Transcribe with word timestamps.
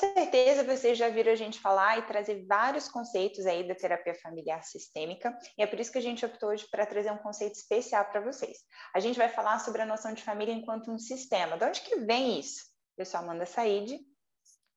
certeza 0.00 0.64
vocês 0.64 0.96
já 0.96 1.08
viram 1.08 1.32
a 1.32 1.36
gente 1.36 1.60
falar 1.60 1.98
e 1.98 2.02
trazer 2.06 2.46
vários 2.46 2.88
conceitos 2.88 3.44
aí 3.44 3.68
da 3.68 3.74
terapia 3.74 4.14
familiar 4.14 4.62
sistêmica, 4.64 5.36
e 5.58 5.62
é 5.62 5.66
por 5.66 5.78
isso 5.78 5.92
que 5.92 5.98
a 5.98 6.02
gente 6.02 6.24
optou 6.24 6.48
hoje 6.48 6.66
para 6.70 6.86
trazer 6.86 7.12
um 7.12 7.18
conceito 7.18 7.54
especial 7.54 8.06
para 8.06 8.20
vocês. 8.20 8.58
A 8.94 9.00
gente 9.00 9.18
vai 9.18 9.28
falar 9.28 9.58
sobre 9.58 9.82
a 9.82 9.86
noção 9.86 10.14
de 10.14 10.22
família 10.22 10.54
enquanto 10.54 10.90
um 10.90 10.98
sistema. 10.98 11.58
De 11.58 11.64
onde 11.64 11.80
que 11.82 11.96
vem 11.96 12.40
isso? 12.40 12.62
Eu 12.96 13.04
sou 13.04 13.20
Amanda 13.20 13.44
Said. 13.44 14.00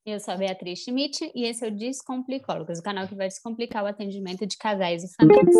Eu 0.06 0.20
sou 0.20 0.34
a 0.34 0.38
Beatriz 0.38 0.80
Schmidt 0.80 1.32
e 1.34 1.46
esse 1.46 1.64
é 1.64 1.70
o 1.70 1.72
Descomplicólogos, 1.72 2.80
o 2.80 2.84
canal 2.84 3.08
que 3.08 3.16
vai 3.16 3.30
descomplicar 3.30 3.86
o 3.86 3.88
atendimento 3.88 4.46
de 4.46 4.58
casais 4.58 5.04
e 5.04 5.16
famílias. 5.16 5.56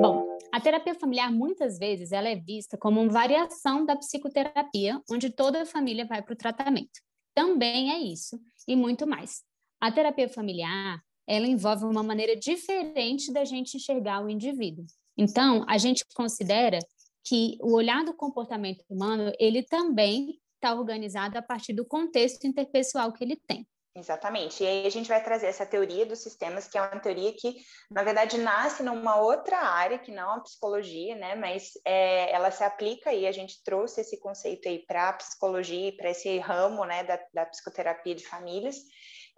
Bom, 0.00 0.26
a 0.50 0.60
terapia 0.60 0.94
familiar 0.94 1.30
muitas 1.30 1.78
vezes 1.78 2.10
ela 2.10 2.28
é 2.28 2.36
vista 2.36 2.78
como 2.78 3.02
uma 3.02 3.12
variação 3.12 3.84
da 3.84 3.94
psicoterapia, 3.94 4.98
onde 5.10 5.28
toda 5.28 5.62
a 5.62 5.66
família 5.66 6.06
vai 6.06 6.22
para 6.22 6.32
o 6.32 6.36
tratamento 6.36 7.06
também 7.36 7.92
é 7.92 7.98
isso 7.98 8.40
e 8.66 8.74
muito 8.74 9.06
mais. 9.06 9.42
A 9.78 9.92
terapia 9.92 10.26
familiar, 10.26 10.98
ela 11.26 11.46
envolve 11.46 11.84
uma 11.84 12.02
maneira 12.02 12.34
diferente 12.34 13.30
da 13.30 13.44
gente 13.44 13.76
enxergar 13.76 14.24
o 14.24 14.30
indivíduo. 14.30 14.86
Então, 15.18 15.62
a 15.68 15.76
gente 15.76 16.02
considera 16.14 16.78
que 17.22 17.58
o 17.60 17.74
olhar 17.74 18.04
do 18.04 18.14
comportamento 18.14 18.84
humano, 18.88 19.30
ele 19.38 19.62
também 19.62 20.40
está 20.54 20.74
organizado 20.74 21.36
a 21.36 21.42
partir 21.42 21.74
do 21.74 21.84
contexto 21.84 22.46
interpessoal 22.46 23.12
que 23.12 23.22
ele 23.22 23.36
tem. 23.46 23.66
Exatamente. 23.98 24.62
E 24.62 24.66
aí 24.66 24.86
a 24.86 24.90
gente 24.90 25.08
vai 25.08 25.22
trazer 25.24 25.46
essa 25.46 25.64
teoria 25.64 26.04
dos 26.04 26.18
sistemas, 26.22 26.68
que 26.68 26.76
é 26.76 26.82
uma 26.82 27.00
teoria 27.00 27.32
que, 27.32 27.56
na 27.90 28.02
verdade, 28.02 28.36
nasce 28.36 28.82
numa 28.82 29.16
outra 29.18 29.56
área, 29.56 29.98
que 29.98 30.12
não 30.12 30.32
a 30.32 30.40
psicologia, 30.40 31.16
né? 31.16 31.34
Mas 31.34 31.70
é, 31.82 32.30
ela 32.30 32.50
se 32.50 32.62
aplica 32.62 33.14
e 33.14 33.26
a 33.26 33.32
gente 33.32 33.64
trouxe 33.64 34.02
esse 34.02 34.20
conceito 34.20 34.68
aí 34.68 34.84
para 34.86 35.08
a 35.08 35.12
psicologia, 35.14 35.96
para 35.96 36.10
esse 36.10 36.38
ramo, 36.38 36.84
né, 36.84 37.04
da, 37.04 37.18
da 37.32 37.46
psicoterapia 37.46 38.14
de 38.14 38.26
famílias. 38.26 38.76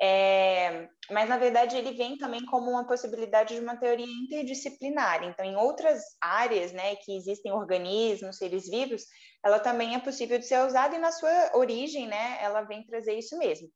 É, 0.01 0.89
mas, 1.09 1.29
na 1.29 1.39
verdade, 1.39 1.77
ele 1.77 1.93
vem 1.93 2.19
também 2.19 2.45
como 2.47 2.69
uma 2.71 2.87
possibilidade 2.87 3.55
de 3.55 3.61
uma 3.61 3.77
teoria 3.77 4.07
interdisciplinar. 4.07 5.23
Então, 5.23 5.45
em 5.45 5.57
outras 5.57 6.03
áreas, 6.21 6.73
né, 6.73 6.97
que 6.97 7.17
existem 7.17 7.53
organismos, 7.53 8.39
seres 8.39 8.69
vivos, 8.69 9.05
ela 9.45 9.61
também 9.61 9.95
é 9.95 10.01
possível 10.01 10.37
de 10.39 10.47
ser 10.47 10.67
usada 10.67 10.97
e, 10.97 10.99
na 10.99 11.13
sua 11.13 11.53
origem, 11.55 12.09
né, 12.09 12.39
ela 12.41 12.63
vem 12.63 12.85
trazer 12.85 13.15
isso 13.17 13.39
mesmo. 13.39 13.69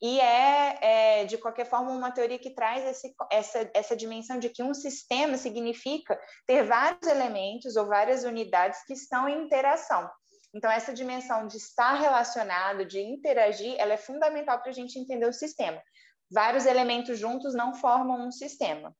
E 0.00 0.20
é, 0.20 0.78
é, 0.80 1.24
de 1.24 1.36
qualquer 1.38 1.66
forma, 1.66 1.90
uma 1.90 2.12
teoria 2.12 2.38
que 2.38 2.50
traz 2.50 2.84
esse, 2.84 3.12
essa, 3.32 3.70
essa 3.74 3.96
dimensão 3.96 4.38
de 4.38 4.48
que 4.48 4.62
um 4.62 4.72
sistema 4.72 5.36
significa 5.36 6.18
ter 6.46 6.62
vários 6.62 7.08
elementos 7.08 7.74
ou 7.74 7.86
várias 7.86 8.22
unidades 8.22 8.84
que 8.84 8.92
estão 8.92 9.28
em 9.28 9.44
interação. 9.44 10.08
Então, 10.54 10.70
essa 10.70 10.94
dimensão 10.94 11.46
de 11.46 11.56
estar 11.56 11.94
relacionado, 11.94 12.84
de 12.84 13.00
interagir, 13.00 13.74
ela 13.78 13.92
é 13.92 13.98
fundamental 13.98 14.60
para 14.60 14.70
a 14.70 14.74
gente 14.74 14.98
entender 14.98 15.26
o 15.26 15.32
sistema. 15.32 15.82
Vários 16.30 16.64
elementos 16.64 17.18
juntos 17.18 17.54
não 17.54 17.74
formam 17.74 18.26
um 18.26 18.30
sistema. 18.30 18.94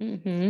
Uhum. 0.00 0.48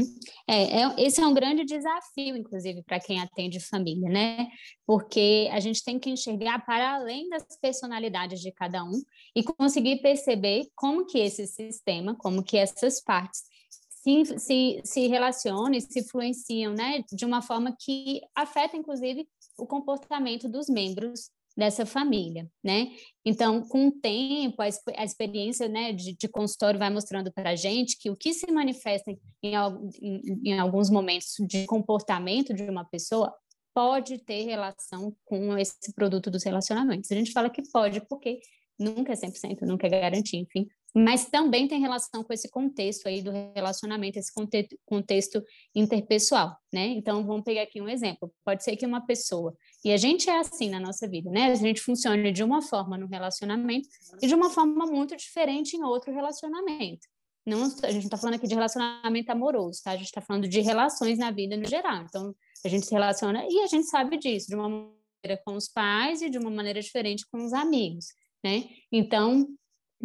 É, 0.49 0.83
é, 0.83 0.95
esse 0.99 1.21
é 1.21 1.27
um 1.27 1.35
grande 1.35 1.65
desafio, 1.65 2.37
inclusive, 2.37 2.83
para 2.83 2.99
quem 2.99 3.21
atende 3.21 3.61
família, 3.61 4.09
né? 4.09 4.49
Porque 4.87 5.49
a 5.53 5.61
gente 5.61 5.85
tem 5.85 5.99
que 5.99 6.11
enxergar 6.11 6.65
para 6.65 6.95
além 6.95 7.29
das 7.29 7.45
personalidades 7.61 8.41
de 8.41 8.51
cada 8.51 8.83
um 8.83 9.03
e 9.37 9.43
conseguir 9.43 10.01
perceber 10.01 10.67
como 10.75 11.07
que 11.07 11.19
esse 11.19 11.47
sistema, 11.47 12.17
como 12.17 12.43
que 12.43 12.57
essas 12.57 13.03
partes 13.03 13.43
se, 13.89 14.39
se, 14.39 14.81
se 14.85 15.07
relacionam 15.09 15.73
e 15.73 15.81
se 15.81 16.01
influenciam, 16.01 16.73
né? 16.73 17.05
De 17.13 17.25
uma 17.25 17.43
forma 17.43 17.77
que 17.79 18.21
afeta, 18.35 18.77
inclusive, 18.77 19.29
o 19.59 19.67
comportamento 19.67 20.49
dos 20.49 20.69
membros 20.69 21.31
dessa 21.57 21.87
família, 21.87 22.49
né? 22.63 22.89
Então, 23.25 23.63
com 23.63 23.89
o 23.89 23.93
tempo, 23.93 24.61
a, 24.61 24.67
a 24.97 25.05
experiência 25.05 25.69
né, 25.69 25.93
de, 25.93 26.17
de, 26.17 26.29
consultório 26.29 26.79
vai 26.79 26.91
mostrando 26.91 27.33
para 27.33 27.51
a 27.51 27.57
gente 27.57 27.97
que 27.99 28.11
o 28.11 28.17
que 28.17 28.33
se 28.33 28.51
manifesta 28.51 29.11
em, 29.11 29.19
em, 29.43 30.21
em, 30.47 30.59
alguns 30.59 30.91
momentos 30.91 31.35
de 31.49 31.65
comportamento 31.67 32.53
de 32.53 32.65
uma 32.65 32.85
pessoa 32.85 33.33
pode 33.73 34.19
ter 34.19 34.45
relação 34.45 35.15
com 35.25 35.57
esse 35.57 35.93
produto 35.95 36.31
dos 36.31 36.45
relacionamentos. 36.45 37.11
A 37.11 37.15
gente 37.15 37.33
fala 37.33 37.51
que 37.51 37.63
pode 37.71 38.01
porque 38.09 38.41
nunca 38.79 39.13
é 39.13 39.17
100%, 39.17 39.63
nunca 39.63 39.87
é 39.87 39.91
garantia, 39.91 40.41
enfim, 40.41 40.69
mas 40.95 41.27
também 41.27 41.67
tem 41.67 41.81
relação 41.81 42.23
com 42.23 42.33
esse 42.33 42.49
contexto 42.49 43.09
aí 43.09 43.21
do 43.21 43.33
relacionamento, 43.53 44.17
esse 44.17 44.33
contexto, 44.33 44.79
contexto 44.87 45.43
interpessoal, 45.75 46.57
né? 46.73 46.87
Então, 46.87 47.27
vamos 47.27 47.43
pegar 47.43 47.63
aqui 47.63 47.81
um 47.81 47.89
exemplo. 47.89 48.33
Pode 48.45 48.63
ser 48.63 48.77
que 48.77 48.87
uma 48.87 49.05
pessoa, 49.05 49.57
e 49.85 49.93
a 49.93 49.97
gente 49.97 50.31
é 50.31 50.39
assim 50.39 50.71
na 50.71 50.79
nossa 50.79 51.09
vida, 51.09 51.31
né? 51.31 51.51
A 51.51 51.55
gente 51.57 51.81
funciona 51.81 52.31
de 52.31 52.45
uma 52.45 52.63
forma 52.63 52.97
no 52.97 53.09
relacionamento 53.09 53.89
e 54.23 54.29
de 54.29 54.35
uma 54.35 54.49
forma 54.51 54.87
muito 54.87 55.17
diferente 55.17 55.77
em 55.77 55.83
outro 55.83 56.13
relacionamento. 56.13 57.09
Não, 57.45 57.65
a 57.83 57.91
gente 57.91 58.05
está 58.05 58.17
falando 58.17 58.37
aqui 58.37 58.47
de 58.47 58.55
relacionamento 58.55 59.31
amoroso, 59.31 59.83
tá? 59.83 59.91
A 59.91 59.97
gente 59.97 60.07
está 60.07 60.21
falando 60.21 60.49
de 60.49 60.61
relações 60.61 61.19
na 61.19 61.31
vida 61.33 61.57
no 61.57 61.67
geral. 61.67 62.03
Então, 62.03 62.35
a 62.65 62.69
gente 62.69 62.87
se 62.87 62.93
relaciona 62.93 63.45
e 63.51 63.61
a 63.61 63.67
gente 63.67 63.87
sabe 63.87 64.17
disso, 64.17 64.47
de 64.47 64.55
uma 64.55 64.69
maneira 64.69 65.43
com 65.45 65.55
os 65.57 65.69
pais 65.69 66.23
e 66.23 66.31
de 66.31 66.39
uma 66.39 66.51
maneira 66.51 66.81
diferente 66.81 67.27
com 67.31 67.45
os 67.45 67.53
amigos, 67.53 68.07
né? 68.43 68.65
Então, 68.91 69.47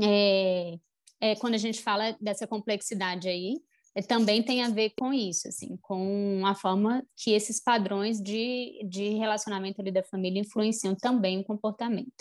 é, 0.02 0.78
é, 1.22 1.36
quando 1.36 1.56
a 1.56 1.58
gente 1.58 1.82
fala 1.82 2.16
dessa 2.20 2.48
complexidade 2.48 3.28
aí, 3.28 3.58
é, 3.96 4.02
também 4.02 4.44
tem 4.44 4.64
a 4.64 4.70
ver 4.70 4.94
com 4.98 5.12
isso, 5.12 5.48
assim, 5.48 5.76
com 5.82 6.44
a 6.46 6.54
forma 6.54 7.04
que 7.18 7.34
esses 7.34 7.62
padrões 7.62 8.22
de, 8.22 8.80
de 8.88 9.10
relacionamento 9.16 9.82
ali 9.82 9.92
da 9.92 10.04
família 10.04 10.40
influenciam 10.40 10.96
também 10.96 11.40
o 11.40 11.44
comportamento. 11.44 12.14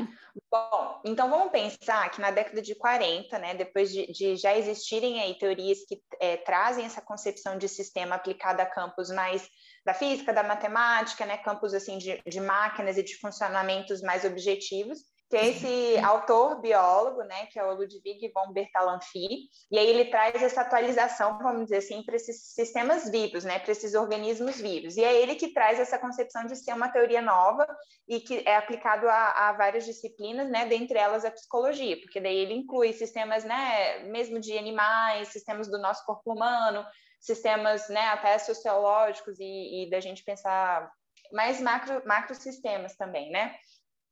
Bom, 0.50 1.00
então 1.04 1.28
vamos 1.28 1.52
pensar 1.52 2.10
que 2.10 2.20
na 2.20 2.30
década 2.30 2.62
de 2.62 2.74
40, 2.74 3.38
né, 3.38 3.54
depois 3.54 3.92
de, 3.92 4.10
de 4.10 4.36
já 4.36 4.56
existirem 4.56 5.20
aí 5.20 5.34
teorias 5.34 5.78
que 5.86 6.02
é, 6.20 6.38
trazem 6.38 6.84
essa 6.84 7.02
concepção 7.02 7.58
de 7.58 7.68
sistema 7.68 8.16
aplicado 8.16 8.60
a 8.62 8.66
campos 8.66 9.10
mais 9.10 9.48
da 9.84 9.92
física, 9.92 10.32
da 10.32 10.42
matemática, 10.42 11.26
né, 11.26 11.36
campos 11.36 11.74
assim 11.74 11.98
de, 11.98 12.20
de 12.26 12.40
máquinas 12.40 12.96
e 12.96 13.02
de 13.02 13.16
funcionamentos 13.18 14.00
mais 14.00 14.24
objetivos, 14.24 14.98
que 15.28 15.36
é 15.36 15.48
esse 15.48 15.98
autor 15.98 16.60
biólogo, 16.60 17.22
né, 17.22 17.46
que 17.46 17.58
é 17.58 17.64
o 17.64 17.74
Ludwig 17.74 18.32
von 18.32 18.52
Bertalanffy, 18.52 19.48
e 19.70 19.78
aí 19.78 19.86
ele 19.86 20.06
traz 20.06 20.42
essa 20.42 20.62
atualização, 20.62 21.38
vamos 21.38 21.64
dizer 21.64 21.78
assim, 21.78 22.02
para 22.02 22.16
esses 22.16 22.54
sistemas 22.54 23.10
vivos, 23.10 23.44
né, 23.44 23.58
para 23.58 23.72
esses 23.72 23.94
organismos 23.94 24.58
vivos. 24.58 24.96
E 24.96 25.04
é 25.04 25.20
ele 25.20 25.34
que 25.34 25.52
traz 25.52 25.78
essa 25.78 25.98
concepção 25.98 26.46
de 26.46 26.56
ser 26.56 26.72
uma 26.72 26.88
teoria 26.88 27.20
nova 27.20 27.66
e 28.08 28.20
que 28.20 28.42
é 28.46 28.56
aplicado 28.56 29.06
a, 29.06 29.48
a 29.48 29.52
várias 29.52 29.84
disciplinas, 29.84 30.48
né, 30.48 30.64
dentre 30.64 30.98
elas 30.98 31.26
a 31.26 31.30
psicologia, 31.30 32.00
porque 32.00 32.20
daí 32.20 32.36
ele 32.36 32.54
inclui 32.54 32.94
sistemas, 32.94 33.44
né, 33.44 34.04
mesmo 34.04 34.40
de 34.40 34.56
animais, 34.56 35.28
sistemas 35.28 35.68
do 35.68 35.78
nosso 35.78 36.06
corpo 36.06 36.32
humano, 36.32 36.82
sistemas, 37.20 37.86
né, 37.90 38.06
até 38.08 38.38
sociológicos 38.38 39.38
e, 39.38 39.84
e 39.84 39.90
da 39.90 40.00
gente 40.00 40.24
pensar 40.24 40.90
mais 41.32 41.60
macro, 41.60 42.02
macro 42.06 42.34
sistemas 42.34 42.96
também, 42.96 43.30
né? 43.30 43.54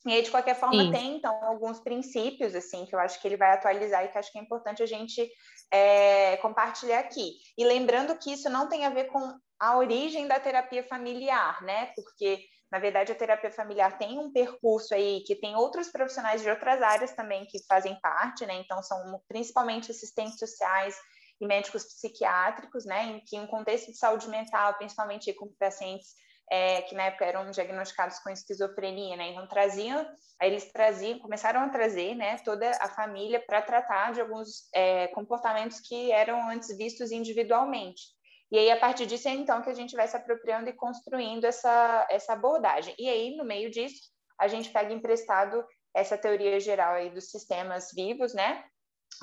E 0.06 0.12
aí, 0.12 0.22
de 0.22 0.30
qualquer 0.30 0.54
forma, 0.54 0.84
Sim. 0.84 0.90
tem, 0.92 1.16
então, 1.16 1.34
alguns 1.44 1.80
princípios, 1.80 2.54
assim, 2.54 2.86
que 2.86 2.94
eu 2.94 2.98
acho 3.00 3.20
que 3.20 3.26
ele 3.26 3.36
vai 3.36 3.52
atualizar 3.52 4.04
e 4.04 4.08
que 4.08 4.16
acho 4.16 4.30
que 4.30 4.38
é 4.38 4.42
importante 4.42 4.80
a 4.80 4.86
gente 4.86 5.28
é, 5.72 6.36
compartilhar 6.36 7.00
aqui. 7.00 7.32
E 7.58 7.64
lembrando 7.64 8.16
que 8.16 8.32
isso 8.32 8.48
não 8.48 8.68
tem 8.68 8.86
a 8.86 8.90
ver 8.90 9.06
com 9.06 9.36
a 9.58 9.76
origem 9.76 10.28
da 10.28 10.38
terapia 10.38 10.84
familiar, 10.84 11.60
né? 11.62 11.86
Porque, 11.96 12.38
na 12.70 12.78
verdade, 12.78 13.10
a 13.10 13.16
terapia 13.16 13.50
familiar 13.50 13.98
tem 13.98 14.16
um 14.16 14.32
percurso 14.32 14.94
aí 14.94 15.24
que 15.26 15.34
tem 15.34 15.56
outros 15.56 15.88
profissionais 15.88 16.40
de 16.40 16.48
outras 16.48 16.80
áreas 16.80 17.12
também 17.12 17.44
que 17.46 17.58
fazem 17.66 17.98
parte, 18.00 18.46
né? 18.46 18.54
Então, 18.54 18.80
são 18.84 19.20
principalmente 19.26 19.90
assistentes 19.90 20.38
sociais 20.38 20.96
e 21.40 21.46
médicos 21.48 21.84
psiquiátricos, 21.84 22.84
né? 22.84 23.06
Em 23.06 23.20
que, 23.24 23.36
em 23.36 23.46
contexto 23.48 23.90
de 23.90 23.98
saúde 23.98 24.28
mental, 24.28 24.74
principalmente 24.74 25.32
com 25.34 25.52
pacientes 25.58 26.14
é, 26.50 26.82
que 26.82 26.94
na 26.94 27.04
época 27.04 27.24
eram 27.24 27.50
diagnosticados 27.50 28.18
com 28.20 28.30
esquizofrenia, 28.30 29.16
né? 29.16 29.30
Então 29.30 29.47
traziam, 29.48 30.06
aí 30.41 30.50
eles 30.50 30.71
traziam, 30.72 31.18
começaram 31.18 31.60
a 31.60 31.68
trazer, 31.68 32.15
né, 32.15 32.36
toda 32.38 32.71
a 32.80 32.88
família 32.88 33.42
para 33.44 33.62
tratar 33.62 34.12
de 34.12 34.21
alguns 34.21 34.68
é, 34.74 35.09
comportamentos 35.09 35.80
que 35.80 36.12
eram 36.12 36.48
antes 36.48 36.76
vistos 36.76 37.10
individualmente. 37.10 38.03
E 38.50 38.59
aí 38.59 38.71
a 38.71 38.78
partir 38.78 39.06
disso 39.06 39.28
é 39.28 39.32
então 39.32 39.60
que 39.60 39.71
a 39.71 39.74
gente 39.74 39.97
vai 39.97 40.06
se 40.06 40.16
apropriando 40.16 40.71
e 40.71 40.72
construindo 40.72 41.44
essa 41.44 42.06
essa 42.09 42.32
abordagem. 42.32 42.94
E 42.98 43.09
aí 43.09 43.36
no 43.36 43.44
meio 43.44 43.71
disso 43.71 44.00
a 44.38 44.47
gente 44.47 44.71
pega 44.71 44.92
emprestado 44.92 45.65
essa 45.94 46.16
teoria 46.16 46.60
geral 46.60 46.94
aí 46.94 47.10
dos 47.10 47.30
sistemas 47.30 47.88
vivos, 47.92 48.34
né? 48.34 48.62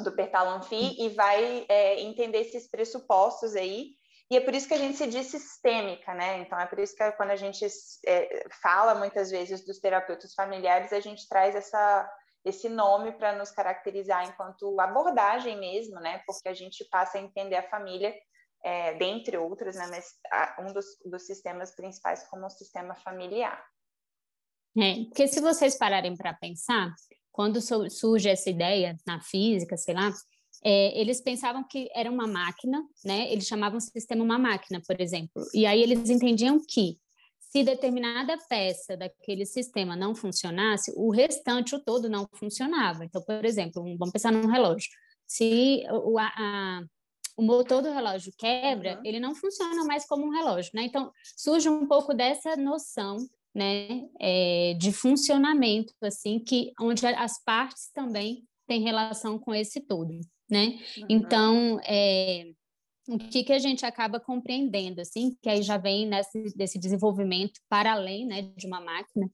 Do 0.03 0.11
Pertalanffy 0.11 0.95
e 0.99 1.09
vai 1.09 1.65
é, 1.69 2.01
entender 2.01 2.39
esses 2.39 2.69
pressupostos 2.69 3.55
aí 3.55 3.91
e 4.31 4.37
é 4.37 4.41
por 4.41 4.55
isso 4.55 4.67
que 4.67 4.73
a 4.73 4.77
gente 4.77 4.97
se 4.97 5.07
diz 5.07 5.27
sistêmica, 5.27 6.13
né? 6.13 6.39
Então, 6.39 6.59
é 6.59 6.65
por 6.65 6.79
isso 6.79 6.95
que 6.95 7.11
quando 7.13 7.31
a 7.31 7.35
gente 7.35 7.65
é, 8.05 8.45
fala 8.61 8.95
muitas 8.95 9.29
vezes 9.29 9.65
dos 9.65 9.79
terapeutas 9.79 10.33
familiares, 10.33 10.93
a 10.93 10.99
gente 10.99 11.27
traz 11.27 11.55
essa, 11.55 12.09
esse 12.45 12.69
nome 12.69 13.11
para 13.11 13.35
nos 13.35 13.51
caracterizar 13.51 14.27
enquanto 14.27 14.79
abordagem 14.79 15.59
mesmo, 15.59 15.99
né? 15.99 16.23
Porque 16.25 16.49
a 16.49 16.53
gente 16.53 16.85
passa 16.89 17.17
a 17.17 17.21
entender 17.21 17.57
a 17.57 17.69
família, 17.69 18.13
é, 18.63 18.93
dentre 18.95 19.37
outros, 19.37 19.75
né? 19.75 19.87
Mas 19.87 20.05
um 20.59 20.73
dos, 20.73 20.85
dos 21.05 21.25
sistemas 21.25 21.75
principais 21.75 22.27
como 22.29 22.45
o 22.45 22.49
sistema 22.49 22.95
familiar. 22.95 23.63
É, 24.75 25.03
porque 25.05 25.27
se 25.27 25.41
vocês 25.41 25.77
pararem 25.77 26.15
para 26.15 26.33
pensar, 26.33 26.91
quando 27.31 27.59
surge 27.91 28.29
essa 28.29 28.49
ideia 28.49 28.95
na 29.05 29.21
física, 29.21 29.77
sei 29.77 29.93
lá, 29.93 30.09
é, 30.63 30.99
eles 30.99 31.21
pensavam 31.21 31.63
que 31.63 31.89
era 31.93 32.09
uma 32.09 32.27
máquina, 32.27 32.83
né? 33.03 33.31
Eles 33.31 33.47
chamavam 33.47 33.77
o 33.77 33.81
sistema 33.81 34.23
uma 34.23 34.37
máquina, 34.37 34.81
por 34.85 34.99
exemplo. 34.99 35.43
E 35.53 35.65
aí 35.65 35.81
eles 35.81 36.09
entendiam 36.09 36.59
que 36.67 36.97
se 37.39 37.63
determinada 37.63 38.35
peça 38.49 38.97
daquele 38.97 39.45
sistema 39.45 39.95
não 39.95 40.15
funcionasse, 40.15 40.91
o 40.95 41.11
restante, 41.11 41.75
o 41.75 41.79
todo, 41.79 42.09
não 42.09 42.27
funcionava. 42.33 43.05
Então, 43.05 43.21
por 43.21 43.45
exemplo, 43.45 43.83
vamos 43.97 44.11
pensar 44.11 44.31
num 44.31 44.47
relógio. 44.47 44.89
Se 45.27 45.83
o, 45.91 46.17
a, 46.17 46.31
a, 46.35 46.81
o 47.37 47.43
motor 47.43 47.83
do 47.83 47.91
relógio 47.91 48.33
quebra, 48.37 48.95
uhum. 48.95 49.01
ele 49.05 49.19
não 49.19 49.35
funciona 49.35 49.83
mais 49.85 50.07
como 50.07 50.25
um 50.25 50.31
relógio, 50.31 50.71
né? 50.73 50.83
Então, 50.83 51.11
surge 51.37 51.69
um 51.69 51.85
pouco 51.87 52.13
dessa 52.13 52.55
noção, 52.55 53.17
né, 53.53 54.07
é, 54.19 54.73
de 54.79 54.91
funcionamento, 54.91 55.93
assim, 56.01 56.39
que 56.39 56.71
onde 56.79 57.05
as 57.05 57.43
partes 57.43 57.91
também 57.93 58.43
têm 58.65 58.81
relação 58.81 59.37
com 59.37 59.53
esse 59.53 59.79
todo, 59.79 60.19
né? 60.53 60.79
Uhum. 60.97 61.05
Então, 61.09 61.79
é, 61.83 62.45
o 63.09 63.17
que, 63.17 63.43
que 63.43 63.51
a 63.51 63.59
gente 63.59 63.85
acaba 63.85 64.19
compreendendo, 64.19 65.01
assim, 65.01 65.35
que 65.41 65.49
aí 65.49 65.61
já 65.63 65.77
vem 65.77 66.07
nesse, 66.07 66.55
desse 66.55 66.79
desenvolvimento 66.79 67.59
para 67.67 67.93
além, 67.93 68.25
né, 68.25 68.43
de 68.55 68.67
uma 68.67 68.79
máquina, 68.79 69.29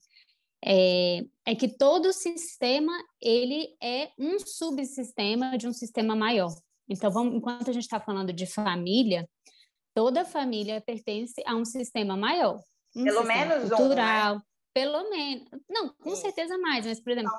é, 0.64 1.24
é 1.46 1.54
que 1.54 1.68
todo 1.68 2.12
sistema, 2.12 2.92
ele 3.20 3.68
é 3.82 4.10
um 4.18 4.38
subsistema 4.38 5.56
de 5.56 5.68
um 5.68 5.72
sistema 5.72 6.16
maior. 6.16 6.52
Então, 6.88 7.10
vamos, 7.10 7.34
enquanto 7.34 7.70
a 7.70 7.72
gente 7.72 7.84
está 7.84 8.00
falando 8.00 8.32
de 8.32 8.46
família, 8.46 9.28
toda 9.94 10.24
família 10.24 10.80
pertence 10.80 11.40
a 11.46 11.54
um 11.54 11.64
sistema 11.64 12.16
maior. 12.16 12.60
Um 12.96 13.04
pelo 13.04 13.22
menos 13.22 13.68
cultural, 13.70 14.34
um, 14.34 14.38
né? 14.38 14.42
pelo 14.74 15.10
menos, 15.10 15.48
não, 15.68 15.94
com 15.94 16.10
Sim. 16.10 16.22
certeza 16.22 16.58
mais, 16.58 16.84
mas, 16.84 17.00
por 17.00 17.12
exemplo, 17.12 17.32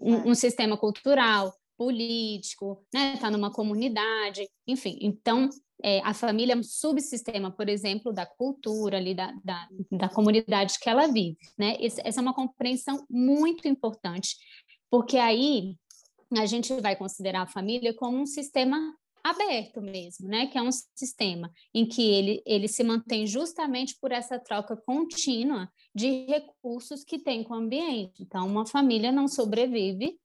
um, 0.00 0.08
um, 0.08 0.16
né? 0.16 0.22
um 0.26 0.34
sistema 0.34 0.76
cultural, 0.76 1.54
político, 1.80 2.84
né? 2.92 3.14
Está 3.14 3.30
numa 3.30 3.50
comunidade, 3.50 4.46
enfim. 4.66 4.98
Então, 5.00 5.48
é, 5.82 6.00
a 6.00 6.12
família 6.12 6.52
é 6.52 6.56
um 6.56 6.62
subsistema, 6.62 7.50
por 7.50 7.70
exemplo, 7.70 8.12
da 8.12 8.26
cultura 8.26 8.98
ali, 8.98 9.14
da, 9.14 9.32
da, 9.42 9.66
da 9.90 10.08
comunidade 10.10 10.78
que 10.78 10.90
ela 10.90 11.06
vive, 11.06 11.38
né? 11.58 11.78
Essa 11.80 12.20
é 12.20 12.22
uma 12.22 12.34
compreensão 12.34 13.02
muito 13.08 13.66
importante, 13.66 14.36
porque 14.90 15.16
aí 15.16 15.74
a 16.36 16.44
gente 16.44 16.78
vai 16.82 16.94
considerar 16.94 17.42
a 17.44 17.46
família 17.46 17.94
como 17.94 18.18
um 18.18 18.26
sistema 18.26 18.76
aberto 19.24 19.80
mesmo, 19.80 20.28
né? 20.28 20.48
Que 20.48 20.58
é 20.58 20.62
um 20.62 20.70
sistema 20.94 21.50
em 21.72 21.86
que 21.86 22.02
ele, 22.02 22.42
ele 22.44 22.68
se 22.68 22.84
mantém 22.84 23.26
justamente 23.26 23.96
por 23.98 24.12
essa 24.12 24.38
troca 24.38 24.76
contínua 24.76 25.66
de 25.94 26.26
recursos 26.26 27.04
que 27.04 27.18
tem 27.18 27.42
com 27.42 27.54
o 27.54 27.56
ambiente. 27.56 28.22
Então, 28.22 28.46
uma 28.46 28.66
família 28.66 29.10
não 29.10 29.26
sobrevive 29.26 30.19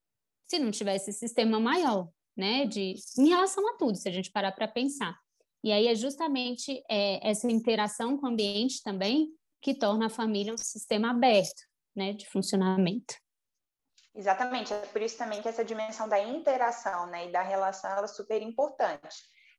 se 0.47 0.59
não 0.59 0.71
tivesse 0.71 1.09
esse 1.09 1.19
sistema 1.19 1.59
maior, 1.59 2.09
né, 2.35 2.65
de, 2.65 2.95
em 3.17 3.29
relação 3.29 3.67
a 3.69 3.77
tudo, 3.77 3.95
se 3.95 4.07
a 4.09 4.11
gente 4.11 4.31
parar 4.31 4.51
para 4.51 4.67
pensar. 4.67 5.17
E 5.63 5.71
aí 5.71 5.87
é 5.87 5.95
justamente 5.95 6.83
é, 6.89 7.27
essa 7.27 7.49
interação 7.49 8.17
com 8.17 8.27
o 8.27 8.29
ambiente 8.29 8.83
também 8.83 9.29
que 9.61 9.73
torna 9.73 10.07
a 10.07 10.09
família 10.09 10.53
um 10.53 10.57
sistema 10.57 11.09
aberto, 11.09 11.63
né, 11.95 12.13
de 12.13 12.29
funcionamento. 12.29 13.15
Exatamente, 14.13 14.73
é 14.73 14.79
por 14.87 15.01
isso 15.01 15.17
também 15.17 15.41
que 15.41 15.47
essa 15.47 15.65
dimensão 15.65 16.07
da 16.07 16.21
interação, 16.21 17.07
né, 17.07 17.27
e 17.27 17.31
da 17.31 17.41
relação 17.41 17.89
ela 17.89 18.05
é 18.05 18.07
super 18.07 18.41
importante. 18.41 19.15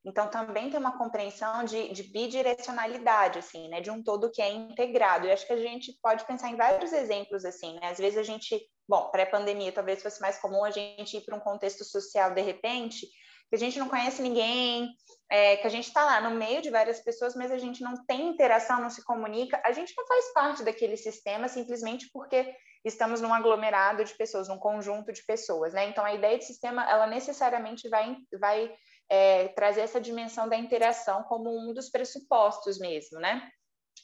Então, 0.06 0.30
também 0.30 0.70
tem 0.70 0.78
uma 0.78 0.96
compreensão 0.96 1.64
de, 1.64 1.88
de, 1.92 2.04
bidirecionalidade, 2.04 3.40
assim, 3.40 3.68
né? 3.68 3.80
De 3.80 3.90
um 3.90 4.00
todo 4.00 4.30
que 4.30 4.40
é 4.40 4.52
integrado. 4.52 5.26
E 5.26 5.32
acho 5.32 5.44
que 5.44 5.52
a 5.52 5.60
gente 5.60 5.98
pode 6.00 6.24
pensar 6.24 6.48
em 6.48 6.54
vários 6.54 6.92
exemplos, 6.92 7.44
assim, 7.44 7.74
né? 7.80 7.90
Às 7.90 7.98
vezes 7.98 8.16
a 8.16 8.22
gente, 8.22 8.64
bom, 8.88 9.10
pré-pandemia 9.10 9.72
talvez 9.72 10.02
fosse 10.02 10.20
mais 10.20 10.38
comum 10.38 10.64
a 10.64 10.70
gente 10.70 11.16
ir 11.16 11.20
para 11.22 11.36
um 11.36 11.40
contexto 11.40 11.84
social 11.84 12.32
de 12.32 12.40
repente, 12.40 13.06
que 13.48 13.54
a 13.54 13.58
gente 13.58 13.78
não 13.78 13.88
conhece 13.88 14.20
ninguém, 14.22 14.94
é, 15.30 15.56
que 15.56 15.66
a 15.66 15.70
gente 15.70 15.86
está 15.86 16.04
lá 16.04 16.20
no 16.20 16.36
meio 16.36 16.60
de 16.60 16.70
várias 16.70 17.00
pessoas, 17.00 17.34
mas 17.34 17.50
a 17.50 17.58
gente 17.58 17.82
não 17.82 18.04
tem 18.04 18.28
interação, 18.28 18.80
não 18.80 18.90
se 18.90 19.04
comunica, 19.04 19.60
a 19.64 19.72
gente 19.72 19.94
não 19.96 20.06
faz 20.06 20.32
parte 20.32 20.64
daquele 20.64 20.96
sistema 20.96 21.48
simplesmente 21.48 22.08
porque 22.12 22.54
estamos 22.84 23.20
num 23.20 23.34
aglomerado 23.34 24.04
de 24.04 24.14
pessoas, 24.14 24.48
num 24.48 24.58
conjunto 24.58 25.12
de 25.12 25.24
pessoas, 25.24 25.72
né? 25.72 25.88
Então, 25.88 26.04
a 26.04 26.14
ideia 26.14 26.38
de 26.38 26.44
sistema, 26.44 26.88
ela 26.88 27.06
necessariamente 27.06 27.88
vai, 27.88 28.16
vai 28.38 28.72
é, 29.08 29.48
trazer 29.48 29.80
essa 29.80 30.00
dimensão 30.00 30.48
da 30.48 30.56
interação 30.56 31.24
como 31.24 31.50
um 31.50 31.74
dos 31.74 31.90
pressupostos 31.90 32.78
mesmo, 32.78 33.18
né? 33.18 33.48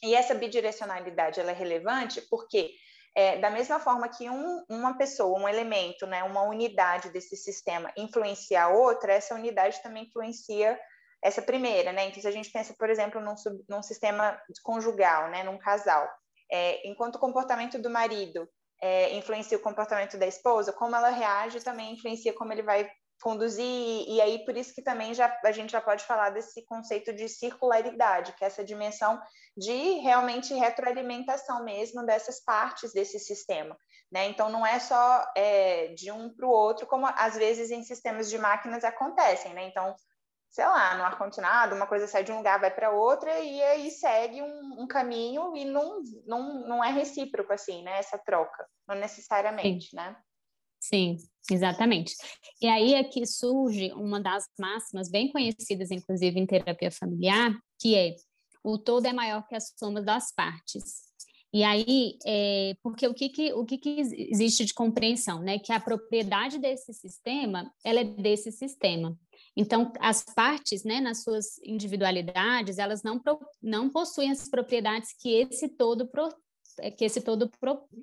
E 0.03 0.13
essa 0.15 0.35
bidirecionalidade 0.35 1.39
ela 1.39 1.51
é 1.51 1.53
relevante 1.53 2.21
porque 2.29 2.71
é, 3.15 3.37
da 3.37 3.49
mesma 3.49 3.79
forma 3.79 4.07
que 4.09 4.29
um, 4.29 4.63
uma 4.67 4.97
pessoa, 4.97 5.39
um 5.39 5.47
elemento, 5.47 6.07
né, 6.07 6.23
uma 6.23 6.41
unidade 6.43 7.09
desse 7.09 7.35
sistema 7.35 7.91
influencia 7.95 8.63
a 8.63 8.69
outra, 8.69 9.13
essa 9.13 9.35
unidade 9.35 9.81
também 9.83 10.05
influencia 10.05 10.79
essa 11.23 11.41
primeira, 11.41 11.93
né? 11.93 12.07
Então, 12.07 12.21
se 12.21 12.27
a 12.27 12.31
gente 12.31 12.51
pensa, 12.51 12.75
por 12.77 12.89
exemplo, 12.89 13.21
num, 13.21 13.35
num 13.69 13.81
sistema 13.81 14.37
conjugal, 14.61 15.29
né, 15.29 15.43
num 15.43 15.57
casal, 15.57 16.09
é, 16.51 16.85
enquanto 16.87 17.15
o 17.15 17.19
comportamento 17.19 17.79
do 17.79 17.89
marido 17.89 18.47
é, 18.81 19.15
influencia 19.15 19.57
o 19.57 19.61
comportamento 19.61 20.17
da 20.17 20.27
esposa, 20.27 20.73
como 20.73 20.95
ela 20.95 21.09
reage 21.09 21.61
também 21.61 21.93
influencia 21.93 22.33
como 22.33 22.51
ele 22.51 22.63
vai 22.63 22.91
conduzir, 23.23 23.63
e 23.65 24.19
aí 24.19 24.43
por 24.43 24.57
isso 24.57 24.75
que 24.75 24.81
também 24.81 25.13
já, 25.13 25.33
a 25.45 25.51
gente 25.53 25.71
já 25.71 25.79
pode 25.79 26.03
falar 26.03 26.31
desse 26.31 26.65
conceito 26.65 27.13
de 27.13 27.29
circularidade, 27.29 28.33
que 28.33 28.43
é 28.43 28.47
essa 28.47 28.65
dimensão 28.65 29.17
de 29.55 29.99
realmente 29.99 30.53
retroalimentação 30.53 31.63
mesmo 31.63 32.05
dessas 32.05 32.43
partes 32.43 32.91
desse 32.91 33.17
sistema. 33.19 33.77
Né? 34.11 34.27
Então, 34.27 34.49
não 34.49 34.65
é 34.65 34.77
só 34.77 35.25
é, 35.35 35.87
de 35.95 36.11
um 36.11 36.35
para 36.35 36.45
o 36.45 36.51
outro, 36.51 36.85
como 36.85 37.07
às 37.07 37.35
vezes 37.35 37.71
em 37.71 37.81
sistemas 37.81 38.29
de 38.29 38.37
máquinas 38.37 38.83
acontecem. 38.83 39.53
Né? 39.53 39.67
Então, 39.67 39.95
sei 40.49 40.65
lá, 40.65 40.95
no 40.95 41.03
ar-condicionado, 41.03 41.75
uma 41.75 41.87
coisa 41.87 42.07
sai 42.07 42.23
de 42.23 42.31
um 42.31 42.37
lugar, 42.37 42.59
vai 42.59 42.69
para 42.69 42.91
outra, 42.91 43.39
e 43.39 43.63
aí 43.63 43.89
segue 43.89 44.41
um, 44.41 44.81
um, 44.81 44.87
caminho 44.87 45.55
e 45.55 45.65
não, 45.65 46.03
não, 46.27 46.67
não 46.67 46.83
é 46.83 46.91
recíproco, 46.91 47.51
assim, 47.51 47.81
né? 47.81 47.97
Essa 47.97 48.19
troca, 48.19 48.67
não 48.87 48.95
necessariamente, 48.95 49.87
Sim. 49.87 49.95
né? 49.95 50.15
Sim, 50.83 51.15
exatamente. 51.49 52.13
E 52.61 52.67
aí 52.67 52.93
é 52.93 53.05
que 53.05 53.25
surge 53.25 53.93
uma 53.93 54.19
das 54.19 54.43
máximas 54.59 55.09
bem 55.09 55.31
conhecidas, 55.31 55.91
inclusive 55.91 56.37
em 56.37 56.45
terapia 56.45 56.91
familiar, 56.91 57.57
que 57.79 57.95
é 57.95 58.15
o 58.61 58.77
todo 58.77 59.05
é 59.05 59.13
maior 59.13 59.47
que 59.47 59.55
a 59.55 59.61
soma 59.61 60.01
das 60.01 60.33
partes. 60.33 61.03
E 61.53 61.63
aí, 61.63 62.17
é, 62.25 62.75
porque 62.83 63.07
o 63.07 63.13
que, 63.13 63.29
que, 63.29 63.53
o 63.53 63.63
que, 63.63 63.77
que 63.77 64.01
existe 64.29 64.65
de 64.65 64.73
compreensão, 64.73 65.39
né? 65.39 65.57
Que 65.57 65.71
a 65.71 65.79
propriedade 65.79 66.57
desse 66.57 66.93
sistema, 66.93 67.71
ela 67.85 68.01
é 68.01 68.03
desse 68.03 68.51
sistema. 68.51 69.17
Então, 69.55 69.93
as 70.01 70.25
partes, 70.35 70.83
né, 70.83 70.99
nas 70.99 71.23
suas 71.23 71.59
individualidades, 71.63 72.77
elas 72.77 73.03
não, 73.03 73.21
não 73.61 73.89
possuem 73.89 74.31
as 74.31 74.49
propriedades 74.49 75.13
que 75.17 75.29
esse 75.29 75.69
todo, 75.69 76.09
que 76.97 77.05
esse 77.05 77.21
todo 77.21 77.49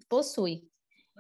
possui. 0.09 0.70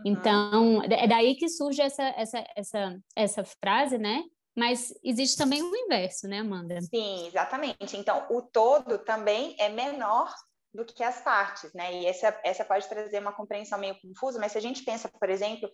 Então, 0.04 0.83
é 0.83 1.07
daí 1.07 1.35
que 1.37 1.49
surge 1.49 1.83
essa, 1.83 2.02
essa, 2.16 2.45
essa, 2.57 2.99
essa 3.16 3.45
frase, 3.45 3.99
né? 3.99 4.23
Mas 4.57 4.92
existe 5.04 5.37
também 5.37 5.62
o 5.62 5.76
inverso, 5.76 6.26
né, 6.26 6.40
Amanda? 6.40 6.80
Sim, 6.83 7.26
exatamente. 7.26 7.97
Então, 7.97 8.26
o 8.30 8.42
todo 8.42 8.99
também 8.99 9.54
é 9.59 9.69
menor 9.69 10.33
do 10.73 10.85
que 10.85 11.02
as 11.02 11.21
partes, 11.23 11.73
né? 11.73 11.95
E 11.95 12.07
essa, 12.07 12.38
essa 12.45 12.64
pode 12.64 12.88
trazer 12.88 13.21
uma 13.21 13.33
compreensão 13.33 13.78
meio 13.78 13.97
confusa, 14.00 14.38
mas 14.38 14.52
se 14.52 14.59
a 14.59 14.61
gente 14.61 14.85
pensa, 14.85 15.09
por 15.09 15.28
exemplo, 15.28 15.71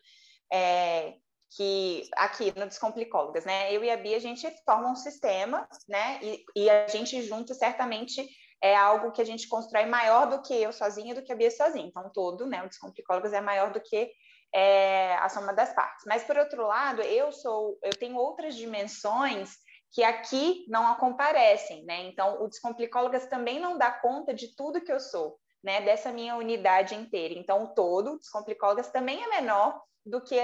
é, 0.52 1.14
que 1.54 2.08
aqui 2.16 2.52
no 2.58 2.66
Descomplicólogas, 2.66 3.44
né? 3.44 3.72
Eu 3.72 3.84
e 3.84 3.90
a 3.90 3.96
Bia, 3.96 4.16
a 4.16 4.20
gente 4.20 4.48
forma 4.64 4.90
um 4.90 4.96
sistema, 4.96 5.68
né? 5.88 6.18
E, 6.22 6.44
e 6.56 6.70
a 6.70 6.88
gente 6.88 7.22
junto 7.22 7.54
certamente 7.54 8.26
é 8.62 8.74
algo 8.74 9.12
que 9.12 9.20
a 9.20 9.24
gente 9.24 9.48
constrói 9.48 9.86
maior 9.86 10.26
do 10.28 10.42
que 10.42 10.54
eu 10.54 10.72
sozinha, 10.72 11.14
do 11.14 11.22
que 11.22 11.32
a 11.32 11.36
Bia 11.36 11.50
sozinha. 11.50 11.86
Então, 11.86 12.10
todo, 12.12 12.46
né, 12.46 12.62
o 12.62 12.68
Descomplicólogas 12.68 13.32
é 13.32 13.40
maior 13.40 13.72
do 13.72 13.80
que 13.80 14.10
é, 14.54 15.14
a 15.16 15.28
soma 15.28 15.52
das 15.52 15.74
partes. 15.74 16.04
Mas, 16.06 16.24
por 16.24 16.36
outro 16.38 16.66
lado, 16.66 17.02
eu 17.02 17.30
sou, 17.32 17.78
eu 17.82 17.90
tenho 17.90 18.16
outras 18.16 18.54
dimensões 18.54 19.56
que 19.92 20.02
aqui 20.02 20.64
não 20.68 20.94
comparecem, 20.96 21.84
né? 21.84 22.04
Então, 22.04 22.42
o 22.42 22.48
Descomplicólogas 22.48 23.26
também 23.26 23.58
não 23.58 23.78
dá 23.78 23.90
conta 23.90 24.34
de 24.34 24.54
tudo 24.54 24.80
que 24.80 24.92
eu 24.92 25.00
sou, 25.00 25.38
né? 25.62 25.80
Dessa 25.82 26.12
minha 26.12 26.36
unidade 26.36 26.94
inteira. 26.94 27.34
Então, 27.34 27.64
o 27.64 27.74
todo, 27.74 28.12
o 28.12 28.18
Descomplicólogas 28.18 28.90
também 28.90 29.22
é 29.22 29.28
menor 29.28 29.80
do 30.04 30.20
que 30.20 30.36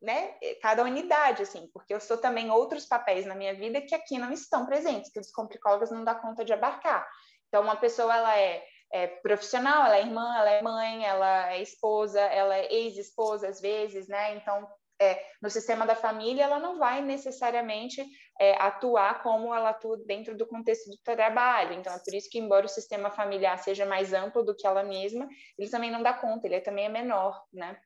né, 0.00 0.34
cada 0.62 0.84
unidade, 0.84 1.42
assim, 1.42 1.68
porque 1.72 1.92
eu 1.92 2.00
sou 2.00 2.16
também 2.18 2.50
outros 2.50 2.86
papéis 2.86 3.26
na 3.26 3.34
minha 3.34 3.54
vida 3.54 3.80
que 3.80 3.94
aqui 3.94 4.16
não 4.16 4.32
estão 4.32 4.64
presentes, 4.64 5.10
que 5.10 5.18
o 5.18 5.22
Descomplicólogas 5.22 5.90
não 5.90 6.04
dá 6.04 6.14
conta 6.14 6.44
de 6.44 6.52
abarcar. 6.52 7.06
Então, 7.48 7.62
uma 7.62 7.76
pessoa, 7.76 8.14
ela 8.14 8.38
é, 8.38 8.64
é, 8.92 9.06
profissional, 9.06 9.86
ela 9.86 9.96
é 9.96 10.02
irmã, 10.02 10.36
ela 10.36 10.50
é 10.50 10.62
mãe, 10.62 11.04
ela 11.04 11.52
é 11.52 11.62
esposa, 11.62 12.20
ela 12.20 12.56
é 12.56 12.72
ex-esposa 12.72 13.48
às 13.48 13.60
vezes, 13.60 14.08
né? 14.08 14.36
Então, 14.36 14.66
é, 15.00 15.22
no 15.40 15.48
sistema 15.48 15.86
da 15.86 15.94
família, 15.94 16.44
ela 16.44 16.58
não 16.58 16.78
vai 16.78 17.00
necessariamente 17.00 18.04
é, 18.40 18.60
atuar 18.60 19.22
como 19.22 19.54
ela 19.54 19.70
atua 19.70 19.96
dentro 20.06 20.36
do 20.36 20.46
contexto 20.46 20.90
do 20.90 20.98
trabalho. 21.04 21.74
Então, 21.74 21.92
é 21.92 21.98
por 21.98 22.14
isso 22.14 22.28
que, 22.28 22.38
embora 22.38 22.66
o 22.66 22.68
sistema 22.68 23.10
familiar 23.10 23.56
seja 23.58 23.86
mais 23.86 24.12
amplo 24.12 24.44
do 24.44 24.56
que 24.56 24.66
ela 24.66 24.82
mesma, 24.82 25.28
ele 25.56 25.70
também 25.70 25.90
não 25.90 26.02
dá 26.02 26.12
conta, 26.12 26.46
ele 26.46 26.60
também 26.60 26.86
é 26.86 26.88
menor, 26.88 27.40
né? 27.52 27.78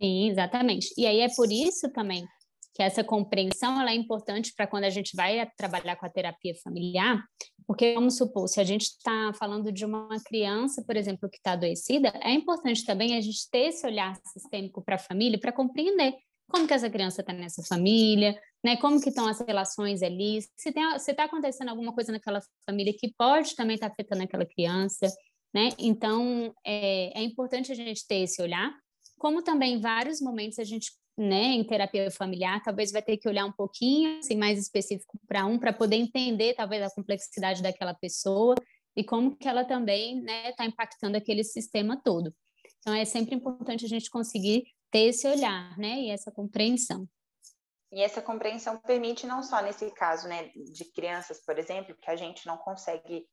Sim, 0.00 0.30
exatamente. 0.30 0.92
E 0.96 1.06
aí 1.06 1.20
é 1.20 1.28
por 1.36 1.50
isso 1.52 1.90
também 1.92 2.26
que 2.74 2.82
essa 2.82 3.04
compreensão 3.04 3.80
ela 3.80 3.90
é 3.90 3.94
importante 3.94 4.52
para 4.56 4.66
quando 4.66 4.84
a 4.84 4.90
gente 4.90 5.14
vai 5.16 5.48
trabalhar 5.56 5.96
com 5.96 6.04
a 6.04 6.10
terapia 6.10 6.54
familiar, 6.62 7.24
porque 7.66 7.94
vamos 7.94 8.16
supor, 8.16 8.48
se 8.48 8.60
a 8.60 8.64
gente 8.64 8.82
está 8.82 9.32
falando 9.38 9.70
de 9.72 9.84
uma 9.84 10.08
criança, 10.26 10.82
por 10.84 10.96
exemplo, 10.96 11.30
que 11.30 11.36
está 11.36 11.52
adoecida, 11.52 12.12
é 12.22 12.32
importante 12.32 12.84
também 12.84 13.16
a 13.16 13.20
gente 13.20 13.48
ter 13.50 13.68
esse 13.68 13.86
olhar 13.86 14.14
sistêmico 14.26 14.82
para 14.82 14.96
a 14.96 14.98
família 14.98 15.38
para 15.38 15.52
compreender 15.52 16.14
como 16.48 16.66
que 16.66 16.74
essa 16.74 16.90
criança 16.90 17.20
está 17.20 17.32
nessa 17.32 17.62
família, 17.62 18.38
né? 18.62 18.76
Como 18.76 19.00
que 19.00 19.08
estão 19.08 19.26
as 19.26 19.40
relações 19.40 20.02
ali, 20.02 20.40
se 20.56 20.68
está 20.68 21.24
acontecendo 21.24 21.70
alguma 21.70 21.92
coisa 21.94 22.12
naquela 22.12 22.40
família 22.66 22.94
que 22.98 23.12
pode 23.16 23.54
também 23.54 23.74
estar 23.74 23.88
tá 23.88 23.92
afetando 23.92 24.24
aquela 24.24 24.44
criança, 24.44 25.06
né? 25.54 25.70
Então 25.78 26.54
é, 26.64 27.18
é 27.18 27.22
importante 27.22 27.72
a 27.72 27.74
gente 27.74 28.06
ter 28.06 28.16
esse 28.16 28.42
olhar, 28.42 28.74
como 29.18 29.42
também 29.42 29.74
em 29.74 29.80
vários 29.80 30.20
momentos 30.20 30.58
a 30.58 30.64
gente 30.64 30.92
né, 31.16 31.52
em 31.52 31.64
terapia 31.64 32.10
familiar, 32.10 32.62
talvez 32.62 32.90
vai 32.90 33.02
ter 33.02 33.16
que 33.16 33.28
olhar 33.28 33.44
um 33.44 33.52
pouquinho 33.52 34.18
assim, 34.18 34.36
mais 34.36 34.58
específico 34.58 35.18
para 35.28 35.46
um, 35.46 35.58
para 35.58 35.72
poder 35.72 35.96
entender 35.96 36.54
talvez 36.54 36.82
a 36.82 36.90
complexidade 36.90 37.62
daquela 37.62 37.94
pessoa 37.94 38.56
e 38.96 39.04
como 39.04 39.36
que 39.36 39.48
ela 39.48 39.64
também 39.64 40.20
está 40.20 40.64
né, 40.64 40.68
impactando 40.68 41.16
aquele 41.16 41.44
sistema 41.44 42.00
todo. 42.02 42.34
Então 42.80 42.94
é 42.94 43.04
sempre 43.04 43.34
importante 43.34 43.84
a 43.84 43.88
gente 43.88 44.10
conseguir 44.10 44.64
ter 44.90 45.06
esse 45.06 45.26
olhar, 45.26 45.76
né, 45.78 46.00
e 46.00 46.10
essa 46.10 46.30
compreensão. 46.30 47.08
E 47.92 48.02
essa 48.02 48.20
compreensão 48.20 48.76
permite 48.78 49.26
não 49.26 49.42
só 49.42 49.62
nesse 49.62 49.88
caso, 49.92 50.26
né, 50.26 50.50
de 50.54 50.84
crianças, 50.92 51.44
por 51.44 51.58
exemplo, 51.58 51.96
que 52.00 52.10
a 52.10 52.16
gente 52.16 52.44
não 52.46 52.56
consegue 52.58 53.24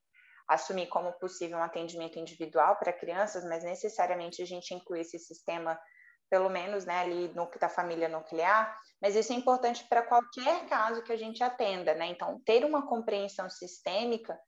assumir 0.47 0.87
como 0.87 1.11
possível 1.13 1.57
um 1.57 1.63
atendimento 1.63 2.19
individual 2.19 2.77
para 2.77 2.93
crianças, 2.93 3.43
mas 3.45 3.63
necessariamente 3.63 4.41
a 4.41 4.45
gente 4.45 4.73
inclui 4.73 4.99
esse 4.99 5.17
sistema 5.17 5.79
pelo 6.31 6.49
menos 6.49 6.85
né, 6.85 7.01
ali 7.01 7.27
no, 7.35 7.51
da 7.59 7.67
família 7.67 8.07
nuclear, 8.07 8.73
mas 9.01 9.17
isso 9.17 9.33
é 9.33 9.35
importante 9.35 9.83
para 9.89 10.01
qualquer 10.01 10.65
caso 10.65 11.03
que 11.03 11.11
a 11.11 11.17
gente 11.17 11.43
atenda, 11.43 11.93
né? 11.93 12.07
Então, 12.07 12.41
ter 12.45 12.63
uma 12.63 12.87
compreensão 12.87 13.49
sistêmica 13.49 14.39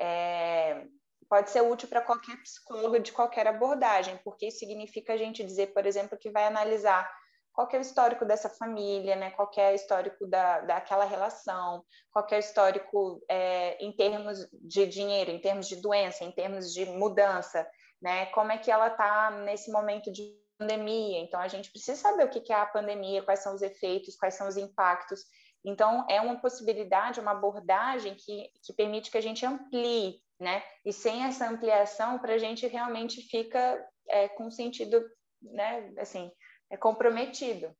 é, 0.00 0.86
pode 1.28 1.50
ser 1.50 1.60
útil 1.62 1.88
para 1.88 2.00
qualquer 2.00 2.40
psicólogo 2.40 3.00
de 3.00 3.10
qualquer 3.10 3.48
abordagem, 3.48 4.16
porque 4.22 4.46
isso 4.46 4.60
significa 4.60 5.14
a 5.14 5.16
gente 5.16 5.42
dizer, 5.42 5.74
por 5.74 5.84
exemplo, 5.84 6.16
que 6.16 6.30
vai 6.30 6.44
analisar 6.44 7.10
qual 7.52 7.68
é 7.72 7.78
o 7.78 7.80
histórico 7.80 8.24
dessa 8.24 8.48
família, 8.48 9.16
né? 9.16 9.30
qual 9.32 9.50
é 9.56 9.72
o 9.72 9.74
histórico 9.74 10.28
da, 10.28 10.60
daquela 10.60 11.04
relação, 11.04 11.84
qual 12.12 12.26
é 12.30 12.36
o 12.36 12.38
histórico 12.38 13.24
é, 13.28 13.84
em 13.84 13.90
termos 13.90 14.38
de 14.52 14.86
dinheiro, 14.86 15.32
em 15.32 15.40
termos 15.40 15.66
de 15.66 15.76
doença, 15.80 16.22
em 16.22 16.30
termos 16.30 16.72
de 16.72 16.84
mudança, 16.86 17.68
né? 18.00 18.26
como 18.26 18.52
é 18.52 18.58
que 18.58 18.70
ela 18.70 18.88
está 18.88 19.32
nesse 19.44 19.72
momento 19.72 20.12
de 20.12 20.43
pandemia. 20.58 21.20
Então, 21.20 21.40
a 21.40 21.48
gente 21.48 21.70
precisa 21.70 22.00
saber 22.00 22.24
o 22.24 22.30
que 22.30 22.52
é 22.52 22.56
a 22.56 22.66
pandemia, 22.66 23.22
quais 23.22 23.42
são 23.42 23.54
os 23.54 23.62
efeitos, 23.62 24.16
quais 24.16 24.34
são 24.34 24.48
os 24.48 24.56
impactos. 24.56 25.20
Então, 25.64 26.06
é 26.10 26.20
uma 26.20 26.40
possibilidade, 26.40 27.20
uma 27.20 27.32
abordagem 27.32 28.14
que, 28.14 28.50
que 28.62 28.72
permite 28.74 29.10
que 29.10 29.18
a 29.18 29.22
gente 29.22 29.46
amplie, 29.46 30.20
né? 30.38 30.62
E 30.84 30.92
sem 30.92 31.24
essa 31.24 31.48
ampliação, 31.48 32.18
para 32.18 32.34
a 32.34 32.38
gente 32.38 32.66
realmente 32.66 33.22
fica 33.22 33.82
é, 34.08 34.28
com 34.28 34.50
sentido, 34.50 35.02
né? 35.40 35.92
Assim, 35.98 36.30
é 36.70 36.76
comprometido. 36.76 37.74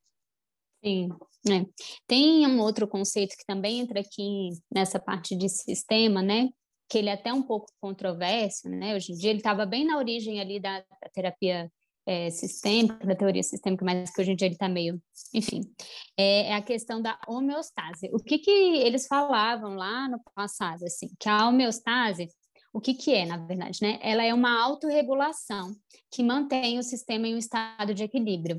Sim, 0.83 1.09
né? 1.47 1.65
Tem 2.07 2.45
um 2.47 2.59
outro 2.59 2.87
conceito 2.87 3.35
que 3.37 3.45
também 3.45 3.79
entra 3.79 3.99
aqui 3.99 4.49
nessa 4.71 4.99
parte 4.99 5.35
de 5.35 5.49
sistema, 5.49 6.21
né? 6.21 6.49
Que 6.89 6.99
ele 6.99 7.09
é 7.09 7.13
até 7.13 7.33
um 7.33 7.41
pouco 7.41 7.71
controverso, 7.79 8.69
né? 8.69 8.95
Hoje 8.95 9.13
em 9.13 9.15
dia 9.15 9.29
ele 9.29 9.39
estava 9.39 9.65
bem 9.65 9.85
na 9.85 9.97
origem 9.97 10.39
ali 10.39 10.59
da 10.59 10.83
terapia 11.13 11.71
é, 12.05 12.29
sistêmica, 12.29 13.05
da 13.05 13.15
teoria 13.15 13.41
sistêmica, 13.41 13.83
mas 13.83 14.11
que 14.11 14.21
hoje 14.21 14.31
em 14.31 14.35
dia 14.35 14.47
ele 14.47 14.55
está 14.55 14.69
meio, 14.69 15.01
enfim, 15.33 15.61
é, 16.17 16.49
é, 16.49 16.53
a 16.53 16.61
questão 16.61 17.01
da 17.01 17.19
homeostase. 17.27 18.09
O 18.13 18.19
que 18.19 18.37
que 18.37 18.51
eles 18.51 19.07
falavam 19.07 19.75
lá 19.75 20.07
no 20.07 20.19
passado, 20.35 20.83
assim, 20.85 21.09
que 21.19 21.27
a 21.27 21.47
homeostase, 21.47 22.29
o 22.71 22.79
que 22.79 22.93
que 22.93 23.13
é, 23.13 23.25
na 23.25 23.37
verdade, 23.37 23.79
né? 23.81 23.99
Ela 24.01 24.23
é 24.23 24.33
uma 24.33 24.61
autorregulação 24.61 25.73
que 26.11 26.21
mantém 26.21 26.77
o 26.77 26.83
sistema 26.83 27.27
em 27.27 27.35
um 27.35 27.39
estado 27.39 27.93
de 27.93 28.03
equilíbrio. 28.03 28.57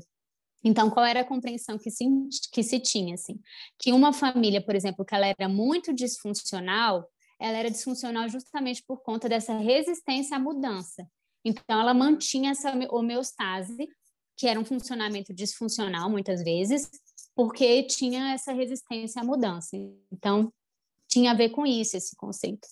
Então, 0.63 0.89
qual 0.89 1.05
era 1.05 1.21
a 1.21 1.25
compreensão 1.25 1.77
que 1.77 1.89
se, 1.91 2.03
que 2.51 2.63
se 2.63 2.79
tinha, 2.79 3.13
assim? 3.13 3.39
Que 3.79 3.93
uma 3.93 4.11
família, 4.11 4.61
por 4.61 4.75
exemplo, 4.75 5.05
que 5.05 5.13
ela 5.13 5.27
era 5.27 5.47
muito 5.47 5.93
disfuncional, 5.93 7.07
ela 7.39 7.57
era 7.57 7.69
disfuncional 7.69 8.27
justamente 8.27 8.83
por 8.85 9.01
conta 9.03 9.29
dessa 9.29 9.55
resistência 9.57 10.35
à 10.35 10.39
mudança. 10.39 11.07
Então, 11.47 11.79
ela 11.79 11.93
mantinha 11.93 12.51
essa 12.51 12.73
homeostase, 12.89 13.87
que 14.37 14.47
era 14.47 14.59
um 14.59 14.65
funcionamento 14.65 15.33
disfuncional, 15.33 16.09
muitas 16.09 16.43
vezes, 16.43 16.89
porque 17.35 17.83
tinha 17.83 18.33
essa 18.33 18.53
resistência 18.53 19.21
à 19.21 19.25
mudança. 19.25 19.75
Então, 20.11 20.51
tinha 21.07 21.31
a 21.31 21.35
ver 21.35 21.49
com 21.49 21.65
isso, 21.65 21.95
esse 21.95 22.15
conceito. 22.15 22.67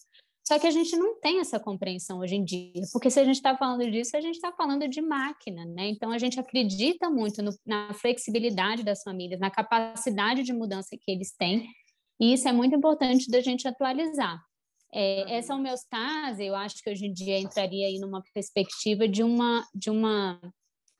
Só 0.48 0.60
que 0.60 0.67
a 0.67 0.72
gente 0.72 0.96
não 0.96 1.20
tem 1.20 1.39
essa 1.39 1.60
compreensão 1.60 2.20
hoje 2.20 2.36
em 2.36 2.44
dia, 2.44 2.84
porque 2.91 3.10
se 3.10 3.20
a 3.20 3.24
gente 3.24 3.38
está 3.38 3.58
falando 3.58 3.89
disso, 3.89 4.15
a 4.15 4.22
gente 4.22 4.36
está 4.36 4.51
falando 4.51 4.88
de 4.88 5.01
máquina, 5.01 5.65
né? 5.65 5.88
Então 5.89 6.12
a 6.12 6.20
gente 6.20 6.39
acredita 6.39 7.10
muito 7.10 7.41
no, 7.41 7.51
na 7.65 7.91
flexibilidade 7.96 8.84
das 8.84 9.01
famílias, 9.01 9.39
na 9.39 9.50
capacidade 9.50 10.44
de 10.44 10.53
mudança 10.53 10.96
que 11.01 11.12
eles 11.12 11.32
têm, 11.36 11.67
e 12.20 12.34
isso 12.34 12.48
é 12.48 12.51
muito 12.51 12.75
importante 12.75 13.29
da 13.29 13.41
gente 13.41 13.67
atualizar. 13.67 14.39
É, 14.98 15.36
essa 15.36 15.54
homeostase, 15.54 16.46
eu 16.46 16.56
acho 16.56 16.82
que 16.82 16.90
hoje 16.90 17.06
em 17.06 17.12
dia 17.12 17.38
entraria 17.38 17.86
aí 17.86 18.00
numa 18.00 18.24
perspectiva 18.34 19.10
de 19.10 19.24
uma, 19.24 19.68
de 19.75 19.90
uma 19.90 20.40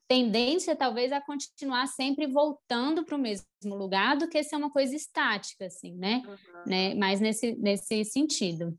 tendência, 0.06 0.76
talvez, 0.76 1.14
a 1.14 1.22
continuar 1.22 1.88
sempre 1.88 2.28
voltando 2.28 3.06
para 3.06 3.16
o 3.16 3.20
mesmo 3.20 3.46
lugar 3.64 4.18
do 4.18 4.28
que 4.28 4.44
ser 4.44 4.58
uma 4.58 4.70
coisa 4.70 4.94
estática, 4.94 5.68
assim, 5.68 5.96
né? 5.96 6.22
Uhum. 6.28 6.64
né? 6.68 6.94
Mais 6.96 7.22
nesse, 7.22 7.56
nesse 7.56 8.04
sentido. 8.04 8.78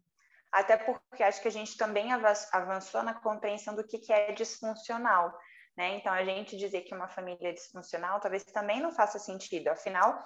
Até 0.53 0.77
porque 0.77 1.23
acho 1.23 1.41
que 1.41 1.49
a 1.49 1.53
gente 1.53 1.79
também 1.79 2.13
avançou 2.53 3.03
na 3.03 3.15
compreensão 3.15 3.75
do 3.75 3.87
que, 3.87 3.99
que 3.99 4.13
é 4.13 4.33
disfuncional. 4.33 5.33
Né? 5.77 5.97
Então, 5.97 6.13
a 6.13 6.25
gente 6.25 6.59
dizer 6.59 6.83
que 6.83 6.95
uma 6.95 7.09
família 7.09 7.49
é 7.49 7.53
disfuncional 7.53 8.21
talvez 8.21 8.45
também 8.45 8.81
não 8.81 8.93
faça 8.93 9.19
sentido. 9.19 9.69
Afinal, 9.69 10.23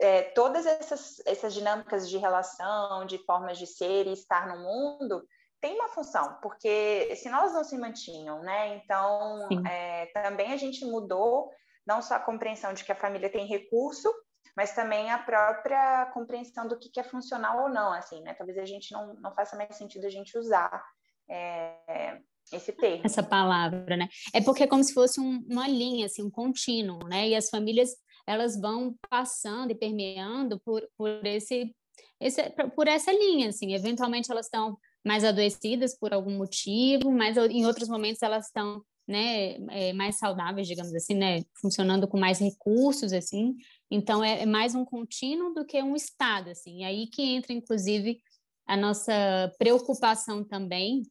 é, 0.00 0.22
todas 0.22 0.66
essas, 0.66 1.20
essas 1.26 1.54
dinâmicas 1.54 2.08
de 2.08 2.18
relação, 2.18 3.04
de 3.06 3.18
formas 3.18 3.58
de 3.58 3.66
ser 3.66 4.06
e 4.06 4.12
estar 4.12 4.46
no 4.48 4.62
mundo, 4.62 5.26
tem 5.60 5.74
uma 5.74 5.88
função, 5.88 6.38
porque 6.42 7.14
se 7.16 7.28
nós 7.28 7.52
não 7.52 7.64
se 7.64 7.78
mantinham, 7.78 8.40
né? 8.42 8.76
Então, 8.76 9.48
é, 9.66 10.06
também 10.06 10.52
a 10.52 10.56
gente 10.56 10.84
mudou 10.84 11.50
não 11.86 12.02
só 12.02 12.14
a 12.16 12.20
compreensão 12.20 12.72
de 12.72 12.84
que 12.84 12.92
a 12.92 12.96
família 12.96 13.30
tem 13.30 13.46
recurso, 13.46 14.12
mas 14.56 14.74
também 14.74 15.10
a 15.10 15.18
própria 15.18 16.06
compreensão 16.12 16.66
do 16.66 16.78
que, 16.78 16.88
que 16.90 17.00
é 17.00 17.04
funcional 17.04 17.64
ou 17.64 17.68
não, 17.68 17.92
assim, 17.92 18.20
né? 18.22 18.34
Talvez 18.34 18.58
a 18.58 18.64
gente 18.64 18.92
não, 18.92 19.14
não 19.14 19.34
faça 19.34 19.56
mais 19.56 19.76
sentido 19.76 20.06
a 20.06 20.10
gente 20.10 20.36
usar 20.36 20.82
é, 21.28 22.20
esse 22.52 22.72
termo. 22.72 23.02
Essa 23.04 23.22
palavra, 23.22 23.96
né? 23.96 24.08
É 24.32 24.40
porque 24.40 24.64
é 24.64 24.66
como 24.66 24.82
se 24.82 24.94
fosse 24.94 25.20
um, 25.20 25.44
uma 25.48 25.68
linha, 25.68 26.06
assim, 26.06 26.22
um 26.22 26.30
contínuo, 26.30 27.06
né? 27.06 27.28
E 27.28 27.34
as 27.34 27.48
famílias 27.48 27.90
elas 28.26 28.60
vão 28.60 28.94
passando 29.08 29.70
e 29.70 29.74
permeando 29.74 30.60
por, 30.60 30.86
por 30.96 31.24
esse, 31.24 31.74
esse 32.20 32.42
por 32.74 32.88
essa 32.88 33.12
linha, 33.12 33.48
assim, 33.48 33.74
eventualmente 33.74 34.30
elas 34.30 34.46
estão 34.46 34.76
mais 35.04 35.22
adoecidas 35.24 35.96
por 35.96 36.12
algum 36.12 36.36
motivo, 36.36 37.12
mas 37.12 37.36
em 37.36 37.64
outros 37.64 37.88
momentos 37.88 38.22
elas 38.22 38.46
estão 38.46 38.82
né, 39.06 39.54
é, 39.70 39.92
mais 39.92 40.18
saudáveis, 40.18 40.66
digamos 40.66 40.92
assim, 40.92 41.14
né, 41.14 41.44
funcionando 41.60 42.08
com 42.08 42.18
mais 42.18 42.40
recursos, 42.40 43.12
assim, 43.12 43.56
então 43.88 44.24
é, 44.24 44.42
é, 44.42 44.46
mais 44.46 44.74
um 44.74 44.84
contínuo 44.84 45.54
do 45.54 45.64
que 45.64 45.80
um 45.80 45.94
estado, 45.94 46.50
assim, 46.50 46.80
e 46.80 46.84
aí 46.84 47.06
que 47.06 47.22
entra, 47.22 47.52
inclusive, 47.52 48.20
a 48.66 48.76
nossa 48.76 49.12
preocupação 49.58 50.42
também 50.42 51.02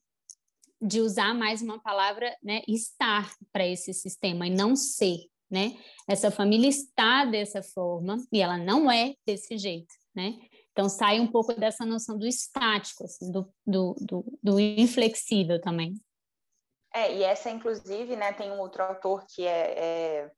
de 0.82 1.00
usar 1.00 1.34
mais 1.34 1.62
uma 1.62 1.80
palavra, 1.80 2.36
né, 2.44 2.62
estar 2.68 3.34
para 3.54 3.66
esse 3.66 3.94
sistema 3.94 4.46
e 4.46 4.50
não 4.50 4.76
ser, 4.76 5.20
né? 5.50 5.74
Essa 6.08 6.32
família 6.32 6.68
está 6.68 7.26
dessa 7.26 7.62
forma 7.62 8.18
e 8.32 8.42
ela 8.42 8.58
não 8.58 8.90
é 8.92 9.14
desse 9.26 9.58
jeito, 9.58 9.94
né? 10.16 10.34
Então 10.72 10.90
sai 10.90 11.20
um 11.20 11.28
pouco 11.28 11.54
dessa 11.54 11.86
noção 11.86 12.18
do 12.18 12.28
estático, 12.28 13.06
assim, 13.06 13.32
do, 13.32 13.48
do, 13.66 13.96
do, 14.00 14.40
do 14.44 14.60
inflexível 14.60 15.60
também. 15.62 15.96
É, 16.94 17.14
e 17.14 17.24
essa, 17.24 17.50
inclusive, 17.50 18.16
né, 18.16 18.32
tem 18.34 18.52
um 18.52 18.60
outro 18.60 18.84
autor 18.84 19.26
que 19.28 19.46
é, 19.46 19.74
é 19.78 20.32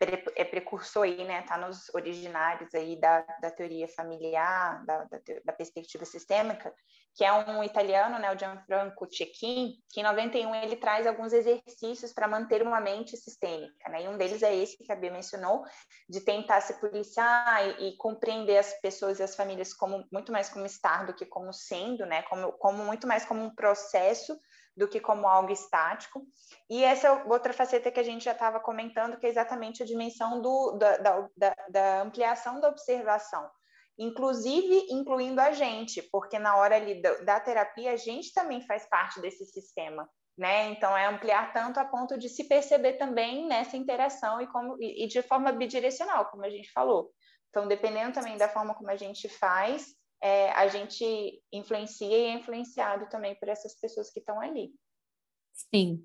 é 0.00 0.44
precursor 0.44 1.04
aí, 1.04 1.24
né? 1.24 1.40
Está 1.40 1.58
nos 1.58 1.92
originários 1.92 2.72
aí 2.74 2.96
da, 3.00 3.20
da 3.40 3.50
teoria 3.50 3.88
familiar, 3.88 4.84
da, 4.84 5.04
da, 5.04 5.18
da, 5.44 5.52
perspectiva 5.52 6.04
sistêmica, 6.04 6.72
que 7.14 7.24
é 7.24 7.32
um 7.32 7.64
italiano, 7.64 8.18
né? 8.18 8.32
O 8.32 8.38
Gianfranco 8.38 9.08
Cecchin, 9.12 9.74
que 9.90 10.00
em 10.00 10.04
91 10.04 10.54
ele 10.54 10.76
traz 10.76 11.06
alguns 11.06 11.32
exercícios 11.32 12.12
para 12.12 12.28
manter 12.28 12.62
uma 12.62 12.80
mente 12.80 13.16
sistêmica, 13.16 13.88
né? 13.88 14.04
E 14.04 14.08
um 14.08 14.16
deles 14.16 14.42
é 14.42 14.54
esse 14.54 14.76
que 14.76 14.92
a 14.92 14.96
Bia 14.96 15.10
mencionou, 15.10 15.64
de 16.08 16.20
tentar 16.20 16.60
se 16.60 16.78
policiar 16.78 17.66
e, 17.66 17.88
e 17.88 17.96
compreender 17.96 18.58
as 18.58 18.72
pessoas 18.80 19.18
e 19.18 19.22
as 19.24 19.34
famílias 19.34 19.74
como 19.74 20.06
muito 20.12 20.30
mais 20.30 20.48
como 20.48 20.64
estar 20.64 21.06
do 21.06 21.14
que 21.14 21.26
como 21.26 21.52
sendo, 21.52 22.06
né? 22.06 22.22
Como, 22.22 22.52
como 22.52 22.84
muito 22.84 23.06
mais 23.08 23.24
como 23.24 23.42
um 23.42 23.54
processo 23.54 24.38
do 24.78 24.86
que 24.86 25.00
como 25.00 25.26
algo 25.26 25.52
estático. 25.52 26.24
E 26.70 26.84
essa 26.84 27.08
é 27.08 27.24
outra 27.24 27.52
faceta 27.52 27.90
que 27.90 27.98
a 27.98 28.04
gente 28.04 28.24
já 28.24 28.32
estava 28.32 28.60
comentando, 28.60 29.18
que 29.18 29.26
é 29.26 29.28
exatamente 29.28 29.82
a 29.82 29.86
dimensão 29.86 30.40
do, 30.40 30.78
da, 30.78 30.96
da, 31.36 31.56
da, 31.68 32.02
ampliação 32.02 32.60
da 32.60 32.68
observação, 32.68 33.50
inclusive 33.98 34.86
incluindo 34.90 35.40
a 35.40 35.50
gente, 35.50 36.00
porque 36.12 36.38
na 36.38 36.56
hora 36.56 36.76
ali 36.76 37.02
da, 37.02 37.14
da 37.22 37.40
terapia 37.40 37.92
a 37.92 37.96
gente 37.96 38.32
também 38.32 38.60
faz 38.62 38.88
parte 38.88 39.20
desse 39.20 39.44
sistema. 39.46 40.08
Né? 40.36 40.70
Então 40.70 40.96
é 40.96 41.06
ampliar 41.06 41.52
tanto 41.52 41.80
a 41.80 41.84
ponto 41.84 42.16
de 42.16 42.28
se 42.28 42.44
perceber 42.44 42.92
também 42.92 43.48
nessa 43.48 43.76
interação 43.76 44.40
e 44.40 44.46
como 44.46 44.76
e, 44.80 45.04
e 45.04 45.08
de 45.08 45.20
forma 45.20 45.50
bidirecional, 45.50 46.26
como 46.26 46.44
a 46.44 46.50
gente 46.50 46.70
falou. 46.70 47.10
Então, 47.50 47.66
dependendo 47.66 48.12
também 48.12 48.36
da 48.36 48.48
forma 48.48 48.74
como 48.74 48.88
a 48.90 48.96
gente 48.96 49.28
faz, 49.28 49.97
é, 50.22 50.50
a 50.50 50.68
gente 50.68 51.42
influencia 51.52 52.06
e 52.06 52.24
é 52.24 52.32
influenciado 52.34 53.08
também 53.08 53.34
por 53.36 53.48
essas 53.48 53.78
pessoas 53.78 54.10
que 54.10 54.20
estão 54.20 54.40
ali. 54.40 54.72
Sim. 55.72 56.04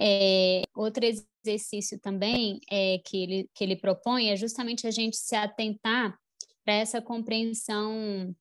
É, 0.00 0.62
outro 0.74 1.04
exercício 1.04 1.98
também 2.00 2.60
é, 2.70 2.98
que, 3.04 3.22
ele, 3.22 3.50
que 3.54 3.64
ele 3.64 3.76
propõe 3.76 4.30
é 4.30 4.36
justamente 4.36 4.86
a 4.86 4.90
gente 4.90 5.16
se 5.16 5.34
atentar 5.34 6.16
para 6.64 6.74
essa 6.74 7.02
compreensão 7.02 8.34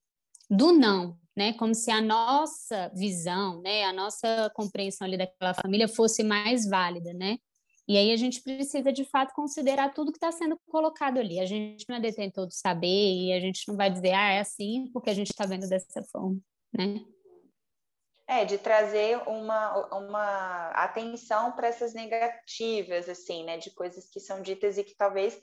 do 0.49 0.71
não, 0.71 1.17
né? 1.35 1.53
Como 1.53 1.73
se 1.73 1.89
a 1.89 2.01
nossa 2.01 2.89
visão, 2.95 3.61
né, 3.61 3.85
a 3.85 3.93
nossa 3.93 4.51
compreensão 4.53 5.07
ali 5.07 5.17
daquela 5.17 5.53
família 5.53 5.87
fosse 5.87 6.23
mais 6.23 6.69
válida, 6.69 7.13
né? 7.13 7.37
E 7.91 7.97
aí 7.97 8.13
a 8.13 8.15
gente 8.15 8.41
precisa, 8.41 8.89
de 8.89 9.03
fato, 9.03 9.33
considerar 9.33 9.93
tudo 9.93 10.13
que 10.13 10.17
está 10.17 10.31
sendo 10.31 10.57
colocado 10.69 11.17
ali. 11.19 11.41
A 11.41 11.45
gente 11.45 11.83
não 11.89 11.97
é 11.97 11.99
detentor 11.99 12.47
do 12.47 12.53
saber 12.53 12.87
e 12.87 13.33
a 13.33 13.39
gente 13.41 13.67
não 13.67 13.75
vai 13.75 13.91
dizer, 13.91 14.13
ah, 14.13 14.31
é 14.31 14.39
assim 14.39 14.89
porque 14.93 15.09
a 15.09 15.13
gente 15.13 15.31
está 15.31 15.45
vendo 15.45 15.67
dessa 15.67 16.01
forma, 16.09 16.39
né? 16.73 17.03
É, 18.29 18.45
de 18.45 18.57
trazer 18.57 19.17
uma, 19.27 19.75
uma 19.93 20.69
atenção 20.69 21.51
para 21.51 21.67
essas 21.67 21.93
negativas, 21.93 23.09
assim, 23.09 23.43
né? 23.43 23.57
De 23.57 23.69
coisas 23.71 24.09
que 24.09 24.21
são 24.21 24.41
ditas 24.41 24.77
e 24.77 24.85
que 24.85 24.95
talvez 24.95 25.37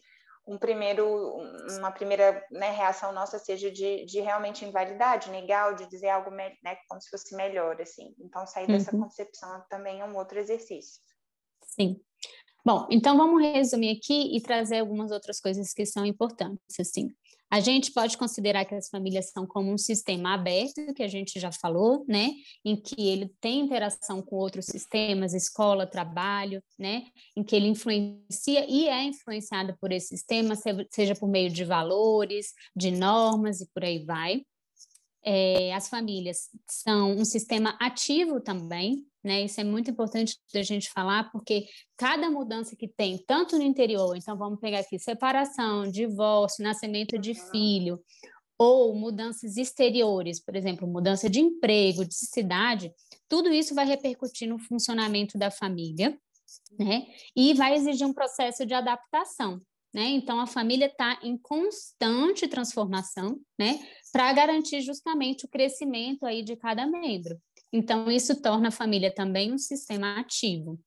um 0.46 0.56
primeiro, 0.56 1.36
uma 1.76 1.92
primeira 1.92 2.42
né, 2.50 2.70
reação 2.70 3.12
nossa 3.12 3.38
seja 3.38 3.70
de, 3.70 4.06
de 4.06 4.20
realmente 4.20 4.64
invalidade, 4.64 5.30
negar, 5.30 5.74
de 5.74 5.86
dizer 5.86 6.08
algo 6.08 6.30
né, 6.30 6.56
como 6.88 6.98
se 6.98 7.10
fosse 7.10 7.36
melhor, 7.36 7.78
assim. 7.78 8.14
Então, 8.18 8.46
sair 8.46 8.66
dessa 8.66 8.96
uhum. 8.96 9.02
concepção 9.02 9.62
também 9.68 10.00
é 10.00 10.04
um 10.06 10.16
outro 10.16 10.38
exercício. 10.38 11.02
Sim. 11.62 12.00
Bom, 12.68 12.86
então 12.90 13.16
vamos 13.16 13.40
resumir 13.40 13.96
aqui 13.96 14.36
e 14.36 14.42
trazer 14.42 14.80
algumas 14.80 15.10
outras 15.10 15.40
coisas 15.40 15.72
que 15.72 15.86
são 15.86 16.04
importantes, 16.04 16.78
assim. 16.78 17.10
A 17.50 17.60
gente 17.60 17.90
pode 17.90 18.18
considerar 18.18 18.66
que 18.66 18.74
as 18.74 18.90
famílias 18.90 19.30
são 19.30 19.46
como 19.46 19.72
um 19.72 19.78
sistema 19.78 20.34
aberto, 20.34 20.92
que 20.92 21.02
a 21.02 21.08
gente 21.08 21.40
já 21.40 21.50
falou, 21.50 22.04
né? 22.06 22.28
Em 22.62 22.76
que 22.76 23.08
ele 23.08 23.34
tem 23.40 23.60
interação 23.60 24.20
com 24.20 24.36
outros 24.36 24.66
sistemas, 24.66 25.32
escola, 25.32 25.86
trabalho, 25.86 26.62
né? 26.78 27.04
Em 27.34 27.42
que 27.42 27.56
ele 27.56 27.68
influencia 27.68 28.66
e 28.68 28.86
é 28.86 29.02
influenciado 29.02 29.74
por 29.80 29.90
esse 29.90 30.08
sistema, 30.08 30.54
seja 30.90 31.14
por 31.14 31.26
meio 31.26 31.48
de 31.48 31.64
valores, 31.64 32.52
de 32.76 32.90
normas 32.90 33.62
e 33.62 33.70
por 33.72 33.82
aí 33.82 34.04
vai. 34.04 34.42
É, 35.24 35.72
as 35.72 35.88
famílias 35.88 36.50
são 36.68 37.12
um 37.12 37.24
sistema 37.24 37.78
ativo 37.80 38.42
também, 38.42 39.06
né? 39.28 39.42
Isso 39.42 39.60
é 39.60 39.64
muito 39.64 39.90
importante 39.90 40.38
da 40.54 40.62
gente 40.62 40.90
falar, 40.90 41.30
porque 41.30 41.66
cada 41.98 42.30
mudança 42.30 42.74
que 42.74 42.88
tem, 42.88 43.22
tanto 43.26 43.58
no 43.58 43.62
interior, 43.62 44.16
então 44.16 44.38
vamos 44.38 44.58
pegar 44.58 44.78
aqui 44.78 44.98
separação, 44.98 45.88
divórcio, 45.90 46.64
nascimento 46.64 47.18
de 47.18 47.34
filho, 47.34 48.02
ou 48.58 48.94
mudanças 48.94 49.58
exteriores, 49.58 50.42
por 50.42 50.56
exemplo, 50.56 50.88
mudança 50.88 51.28
de 51.28 51.40
emprego, 51.40 52.06
de 52.06 52.14
cidade, 52.14 52.90
tudo 53.28 53.52
isso 53.52 53.74
vai 53.74 53.84
repercutir 53.84 54.48
no 54.48 54.58
funcionamento 54.58 55.36
da 55.36 55.50
família, 55.50 56.18
né? 56.78 57.06
E 57.36 57.52
vai 57.52 57.74
exigir 57.74 58.06
um 58.06 58.14
processo 58.14 58.64
de 58.64 58.72
adaptação. 58.72 59.60
Né? 59.92 60.04
Então, 60.08 60.38
a 60.40 60.46
família 60.46 60.86
está 60.86 61.18
em 61.22 61.36
constante 61.36 62.48
transformação, 62.48 63.38
né? 63.58 63.78
Para 64.10 64.32
garantir 64.32 64.80
justamente 64.80 65.44
o 65.44 65.48
crescimento 65.48 66.24
aí 66.24 66.42
de 66.42 66.56
cada 66.56 66.86
membro. 66.86 67.38
Então, 67.72 68.10
isso 68.10 68.40
torna 68.40 68.68
a 68.68 68.72
família 68.72 69.14
também 69.14 69.52
um 69.52 69.58
sistema 69.58 70.18
ativo. 70.18 70.78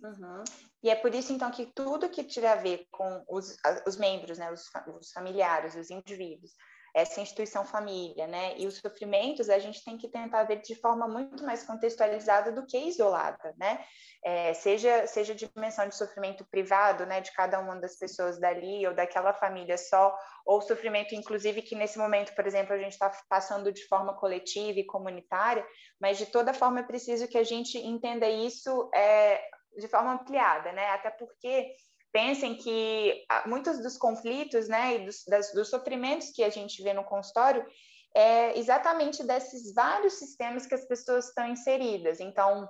Uhum. 0.00 0.44
E 0.82 0.90
é 0.90 0.94
por 0.94 1.14
isso, 1.14 1.32
então, 1.32 1.50
que 1.50 1.66
tudo 1.74 2.10
que 2.10 2.24
tiver 2.24 2.52
a 2.52 2.60
ver 2.60 2.86
com 2.90 3.24
os, 3.28 3.56
os 3.86 3.96
membros, 3.96 4.38
né, 4.38 4.52
os, 4.52 4.62
os 4.98 5.10
familiares, 5.12 5.74
os 5.74 5.90
indivíduos, 5.90 6.52
essa 6.94 7.20
instituição 7.20 7.64
família, 7.64 8.28
né? 8.28 8.54
E 8.56 8.68
os 8.68 8.78
sofrimentos 8.78 9.50
a 9.50 9.58
gente 9.58 9.84
tem 9.84 9.98
que 9.98 10.08
tentar 10.08 10.44
ver 10.44 10.60
de 10.60 10.76
forma 10.76 11.08
muito 11.08 11.44
mais 11.44 11.64
contextualizada 11.64 12.52
do 12.52 12.64
que 12.64 12.78
isolada, 12.78 13.52
né? 13.58 13.84
É, 14.24 14.54
seja 14.54 15.04
seja 15.06 15.34
dimensão 15.34 15.88
de 15.88 15.96
sofrimento 15.96 16.46
privado, 16.46 17.04
né, 17.04 17.20
de 17.20 17.32
cada 17.32 17.58
uma 17.58 17.76
das 17.76 17.98
pessoas 17.98 18.38
dali 18.38 18.86
ou 18.86 18.94
daquela 18.94 19.34
família 19.34 19.76
só, 19.76 20.16
ou 20.46 20.62
sofrimento 20.62 21.14
inclusive 21.14 21.60
que 21.62 21.74
nesse 21.74 21.98
momento, 21.98 22.34
por 22.34 22.46
exemplo, 22.46 22.72
a 22.72 22.78
gente 22.78 22.92
está 22.92 23.10
passando 23.28 23.72
de 23.72 23.86
forma 23.88 24.14
coletiva 24.14 24.78
e 24.78 24.86
comunitária, 24.86 25.66
mas 26.00 26.16
de 26.16 26.26
toda 26.26 26.54
forma 26.54 26.80
é 26.80 26.84
preciso 26.84 27.28
que 27.28 27.36
a 27.36 27.44
gente 27.44 27.76
entenda 27.76 28.28
isso 28.28 28.88
é, 28.94 29.42
de 29.76 29.88
forma 29.88 30.12
ampliada, 30.12 30.72
né? 30.72 30.90
Até 30.90 31.10
porque 31.10 31.74
pensem 32.14 32.54
que 32.54 33.24
ah, 33.28 33.42
muitos 33.44 33.82
dos 33.82 33.98
conflitos, 33.98 34.68
né, 34.68 34.94
e 34.94 35.04
dos, 35.04 35.24
das, 35.26 35.52
dos 35.52 35.68
sofrimentos 35.68 36.30
que 36.30 36.44
a 36.44 36.48
gente 36.48 36.80
vê 36.80 36.92
no 36.92 37.02
consultório 37.02 37.66
é 38.14 38.56
exatamente 38.56 39.24
desses 39.24 39.74
vários 39.74 40.12
sistemas 40.14 40.64
que 40.64 40.76
as 40.76 40.86
pessoas 40.86 41.26
estão 41.26 41.48
inseridas. 41.48 42.20
Então, 42.20 42.68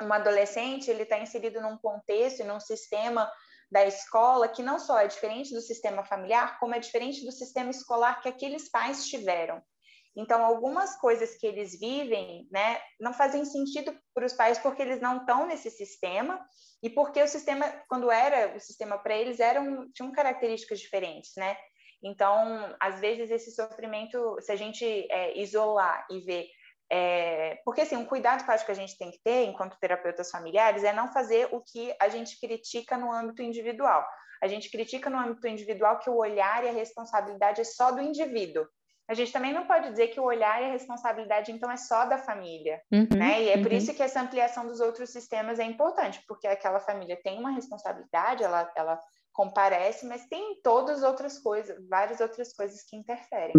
um 0.00 0.10
adolescente 0.10 0.90
ele 0.90 1.02
está 1.02 1.18
inserido 1.18 1.60
num 1.60 1.76
contexto 1.76 2.42
num 2.44 2.58
sistema 2.58 3.30
da 3.70 3.84
escola 3.84 4.48
que 4.48 4.62
não 4.62 4.78
só 4.78 4.98
é 4.98 5.06
diferente 5.06 5.52
do 5.52 5.60
sistema 5.60 6.02
familiar, 6.02 6.58
como 6.58 6.74
é 6.74 6.78
diferente 6.78 7.22
do 7.22 7.32
sistema 7.32 7.70
escolar 7.70 8.22
que 8.22 8.28
aqueles 8.30 8.70
pais 8.70 9.06
tiveram. 9.06 9.62
Então, 10.16 10.42
algumas 10.42 10.96
coisas 10.96 11.36
que 11.36 11.46
eles 11.46 11.78
vivem, 11.78 12.48
né, 12.50 12.80
não 12.98 13.12
fazem 13.12 13.44
sentido 13.44 13.94
para 14.14 14.24
os 14.24 14.32
pais 14.32 14.58
porque 14.58 14.80
eles 14.80 14.98
não 14.98 15.18
estão 15.18 15.46
nesse 15.46 15.70
sistema 15.70 16.42
e 16.82 16.88
porque 16.88 17.22
o 17.22 17.28
sistema, 17.28 17.66
quando 17.86 18.10
era 18.10 18.56
o 18.56 18.60
sistema 18.60 18.96
para 18.96 19.14
eles, 19.14 19.40
eram, 19.40 19.90
tinham 19.92 20.10
características 20.10 20.80
diferentes, 20.80 21.32
né? 21.36 21.54
Então, 22.02 22.74
às 22.80 22.98
vezes, 23.00 23.30
esse 23.30 23.50
sofrimento, 23.50 24.36
se 24.40 24.52
a 24.52 24.56
gente 24.56 24.84
é, 25.10 25.38
isolar 25.38 26.06
e 26.10 26.20
ver. 26.20 26.46
É, 26.90 27.60
porque, 27.64 27.80
assim, 27.80 27.96
um 27.96 28.04
cuidado 28.04 28.44
que 28.44 28.50
eu 28.50 28.54
acho 28.54 28.64
que 28.64 28.72
a 28.72 28.76
gente 28.76 28.96
tem 28.96 29.10
que 29.10 29.20
ter, 29.22 29.44
enquanto 29.44 29.78
terapeutas 29.78 30.30
familiares, 30.30 30.84
é 30.84 30.92
não 30.92 31.12
fazer 31.12 31.48
o 31.52 31.60
que 31.60 31.94
a 32.00 32.08
gente 32.08 32.38
critica 32.38 32.96
no 32.96 33.12
âmbito 33.12 33.42
individual. 33.42 34.06
A 34.42 34.46
gente 34.46 34.70
critica 34.70 35.10
no 35.10 35.18
âmbito 35.18 35.48
individual 35.48 35.98
que 35.98 36.08
o 36.08 36.16
olhar 36.16 36.64
e 36.64 36.68
a 36.68 36.72
responsabilidade 36.72 37.60
é 37.60 37.64
só 37.64 37.90
do 37.90 38.00
indivíduo 38.00 38.66
a 39.08 39.14
gente 39.14 39.32
também 39.32 39.52
não 39.52 39.66
pode 39.66 39.90
dizer 39.90 40.08
que 40.08 40.18
o 40.18 40.24
olhar 40.24 40.60
e 40.60 40.66
a 40.66 40.72
responsabilidade, 40.72 41.52
então, 41.52 41.70
é 41.70 41.76
só 41.76 42.06
da 42.06 42.18
família, 42.18 42.80
uhum, 42.92 43.06
né? 43.16 43.42
E 43.42 43.48
é 43.50 43.56
uhum. 43.56 43.62
por 43.62 43.72
isso 43.72 43.94
que 43.94 44.02
essa 44.02 44.20
ampliação 44.20 44.66
dos 44.66 44.80
outros 44.80 45.10
sistemas 45.10 45.58
é 45.58 45.64
importante, 45.64 46.20
porque 46.26 46.46
aquela 46.46 46.80
família 46.80 47.18
tem 47.22 47.38
uma 47.38 47.50
responsabilidade, 47.50 48.42
ela, 48.42 48.70
ela 48.76 48.98
comparece, 49.32 50.06
mas 50.06 50.26
tem 50.26 50.58
todas 50.62 51.02
outras 51.02 51.38
coisas, 51.38 51.76
várias 51.88 52.20
outras 52.20 52.52
coisas 52.54 52.82
que 52.82 52.96
interferem. 52.96 53.52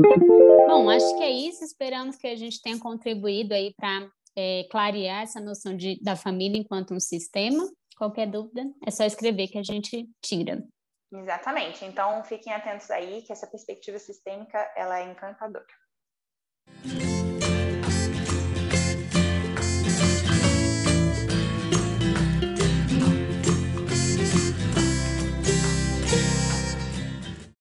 Bom, 0.68 0.90
acho 0.90 1.16
que 1.18 1.24
é 1.24 1.30
isso. 1.30 1.64
Esperamos 1.64 2.18
que 2.18 2.28
a 2.28 2.36
gente 2.36 2.60
tenha 2.62 2.80
contribuído 2.80 3.54
aí 3.54 3.74
para 3.78 4.10
é, 4.36 4.66
clarear 4.72 5.22
essa 5.22 5.40
noção 5.40 5.78
de, 5.78 6.00
da 6.02 6.16
família 6.16 6.60
enquanto 6.60 6.94
um 6.94 7.00
sistema. 7.00 7.64
Qualquer 7.96 8.28
dúvida, 8.28 8.64
é 8.86 8.92
só 8.92 9.04
escrever 9.04 9.48
que 9.48 9.58
a 9.58 9.64
gente 9.64 10.10
tira. 10.22 10.64
Exatamente. 11.12 11.86
Então, 11.86 12.24
fiquem 12.24 12.54
atentos 12.54 12.92
aí 12.92 13.22
que 13.22 13.32
essa 13.32 13.48
perspectiva 13.48 13.98
sistêmica 13.98 14.60
ela 14.76 15.00
é 15.00 15.04
encantadora. 15.04 15.66